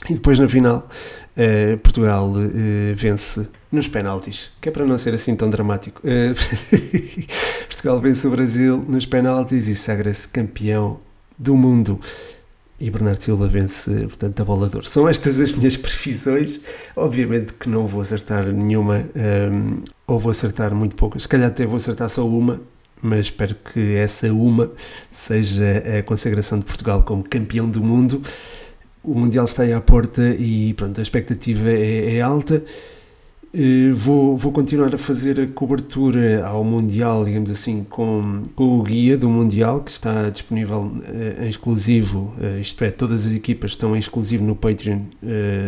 E 0.10 0.14
depois 0.14 0.40
na 0.40 0.48
final, 0.48 0.88
uh, 1.40 1.78
Portugal 1.78 2.34
vence 2.96 3.50
nos 3.72 3.88
penaltis, 3.88 4.50
que 4.60 4.70
é 4.70 4.72
para 4.72 4.86
não 4.86 4.98
ser 4.98 5.14
assim 5.14 5.36
tão 5.36 5.50
dramático. 5.50 6.02
Portugal 7.68 8.00
vence 8.02 8.28
o 8.28 8.32
Brasil 8.32 8.84
nos 8.88 9.06
penaltis 9.06 9.68
e 9.68 9.76
sagra-se 9.76 10.28
campeão 10.28 11.00
do 11.38 11.56
mundo 11.56 12.00
e 12.80 12.90
Bernardo 12.90 13.22
Silva 13.22 13.48
vence, 13.48 13.92
portanto, 14.08 14.40
a 14.40 14.46
bola 14.46 14.70
de 14.70 14.76
ouro. 14.78 14.88
São 14.88 15.08
estas 15.10 15.40
as 15.40 15.52
minhas 15.52 15.76
previsões. 15.76 16.64
Obviamente 16.96 17.54
que 17.54 17.68
não 17.68 17.86
vou 17.86 18.02
acertar 18.02 18.46
nenhuma, 18.46 19.06
um, 19.52 19.84
ou 20.08 20.18
vou 20.18 20.32
acertar 20.32 20.74
muito 20.74 20.96
poucas. 20.96 21.24
Se 21.24 21.28
calhar 21.28 21.50
até 21.50 21.66
vou 21.66 21.76
acertar 21.76 22.08
só 22.08 22.26
uma, 22.26 22.62
mas 23.02 23.28
espero 23.28 23.56
que 23.56 23.96
essa 23.96 24.32
uma 24.32 24.72
seja 25.12 25.84
a 26.00 26.04
consagração 26.04 26.58
de 26.58 26.66
Portugal 26.66 27.04
como 27.04 27.22
campeão 27.22 27.70
do 27.70 27.84
mundo. 27.84 28.22
O 29.10 29.16
Mundial 29.16 29.46
está 29.46 29.64
aí 29.64 29.74
à 29.74 29.82
porta 29.82 30.22
e 30.22 30.72
pronto, 30.76 31.00
a 31.00 31.02
expectativa 31.02 31.68
é, 31.72 32.18
é 32.18 32.22
alta. 32.22 32.64
Eh, 33.52 33.92
vou, 33.92 34.38
vou 34.38 34.52
continuar 34.52 34.94
a 34.94 34.98
fazer 34.98 35.40
a 35.40 35.48
cobertura 35.48 36.46
ao 36.46 36.64
Mundial, 36.64 37.26
digamos 37.26 37.50
assim, 37.50 37.84
com, 37.90 38.44
com 38.56 38.80
o 38.80 38.84
guia 38.84 39.18
do 39.18 39.28
Mundial 39.28 39.82
que 39.82 39.90
está 39.90 40.30
disponível 40.30 40.82
uh, 40.82 41.44
em 41.44 41.50
exclusivo, 41.50 42.32
uh, 42.38 42.60
isto 42.60 42.84
é, 42.84 42.92
todas 42.92 43.26
as 43.26 43.34
equipas 43.34 43.72
estão 43.72 43.96
em 43.96 44.00
exclusivo 44.00 44.44
no 44.44 44.56
Patreon, 44.56 45.00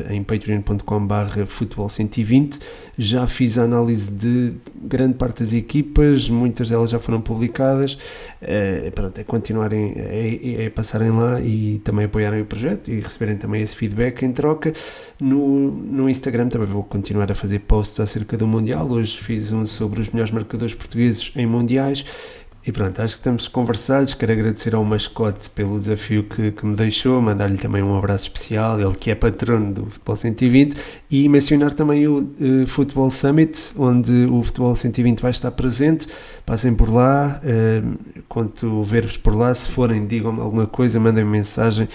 em 0.09 0.23
patreon.com.br 0.23 1.45
futebol 1.47 1.89
120. 1.89 2.59
Já 2.97 3.25
fiz 3.25 3.57
a 3.57 3.63
análise 3.63 4.11
de 4.11 4.53
grande 4.83 5.15
parte 5.15 5.39
das 5.39 5.53
equipas, 5.53 6.29
muitas 6.29 6.69
delas 6.69 6.91
já 6.91 6.99
foram 6.99 7.19
publicadas. 7.19 7.97
pronto, 8.93 9.19
é 9.19 9.23
continuarem, 9.23 9.93
é, 9.97 10.65
é 10.65 10.69
passarem 10.69 11.09
lá 11.09 11.41
e 11.41 11.79
também 11.83 12.05
apoiarem 12.05 12.41
o 12.41 12.45
projeto 12.45 12.91
e 12.91 12.99
receberem 12.99 13.37
também 13.37 13.61
esse 13.61 13.75
feedback 13.75 14.23
em 14.23 14.31
troca. 14.31 14.73
No, 15.19 15.71
no 15.71 16.09
Instagram 16.09 16.49
também 16.49 16.67
vou 16.67 16.83
continuar 16.83 17.31
a 17.31 17.35
fazer 17.35 17.59
posts 17.71 18.01
acerca 18.01 18.35
do 18.35 18.45
Mundial. 18.45 18.85
Hoje 18.91 19.17
fiz 19.17 19.49
um 19.53 19.65
sobre 19.65 20.01
os 20.01 20.09
melhores 20.09 20.29
marcadores 20.29 20.73
portugueses 20.73 21.31
em 21.37 21.47
Mundiais. 21.47 22.03
E 22.67 22.71
pronto, 22.71 23.01
acho 23.01 23.13
que 23.13 23.19
estamos 23.21 23.47
conversados. 23.47 24.13
Quero 24.13 24.33
agradecer 24.33 24.75
ao 24.75 24.83
mascote 24.83 25.49
pelo 25.51 25.79
desafio 25.79 26.23
que, 26.25 26.51
que 26.51 26.65
me 26.65 26.75
deixou, 26.75 27.21
mandar-lhe 27.21 27.55
também 27.57 27.81
um 27.81 27.97
abraço 27.97 28.25
especial, 28.25 28.77
ele 28.77 28.93
que 28.95 29.09
é 29.09 29.15
patrono 29.15 29.73
do 29.73 29.85
Futebol 29.85 30.15
120, 30.17 30.77
e 31.09 31.29
mencionar 31.29 31.71
também 31.71 32.05
o 32.09 32.19
uh, 32.19 32.67
Futebol 32.67 33.09
Summit, 33.09 33.57
onde 33.77 34.25
o 34.25 34.43
Futebol 34.43 34.75
120 34.75 35.21
vai 35.21 35.31
estar 35.31 35.51
presente. 35.51 36.09
Passem 36.45 36.75
por 36.75 36.93
lá, 36.93 37.41
uh, 37.41 38.23
conto 38.27 38.83
ver-vos 38.83 39.15
por 39.15 39.33
lá. 39.33 39.55
Se 39.55 39.69
forem, 39.69 40.05
digam-me 40.05 40.41
alguma 40.41 40.67
coisa, 40.67 40.99
mandem 40.99 41.23
-me 41.23 41.31
mensagem 41.31 41.87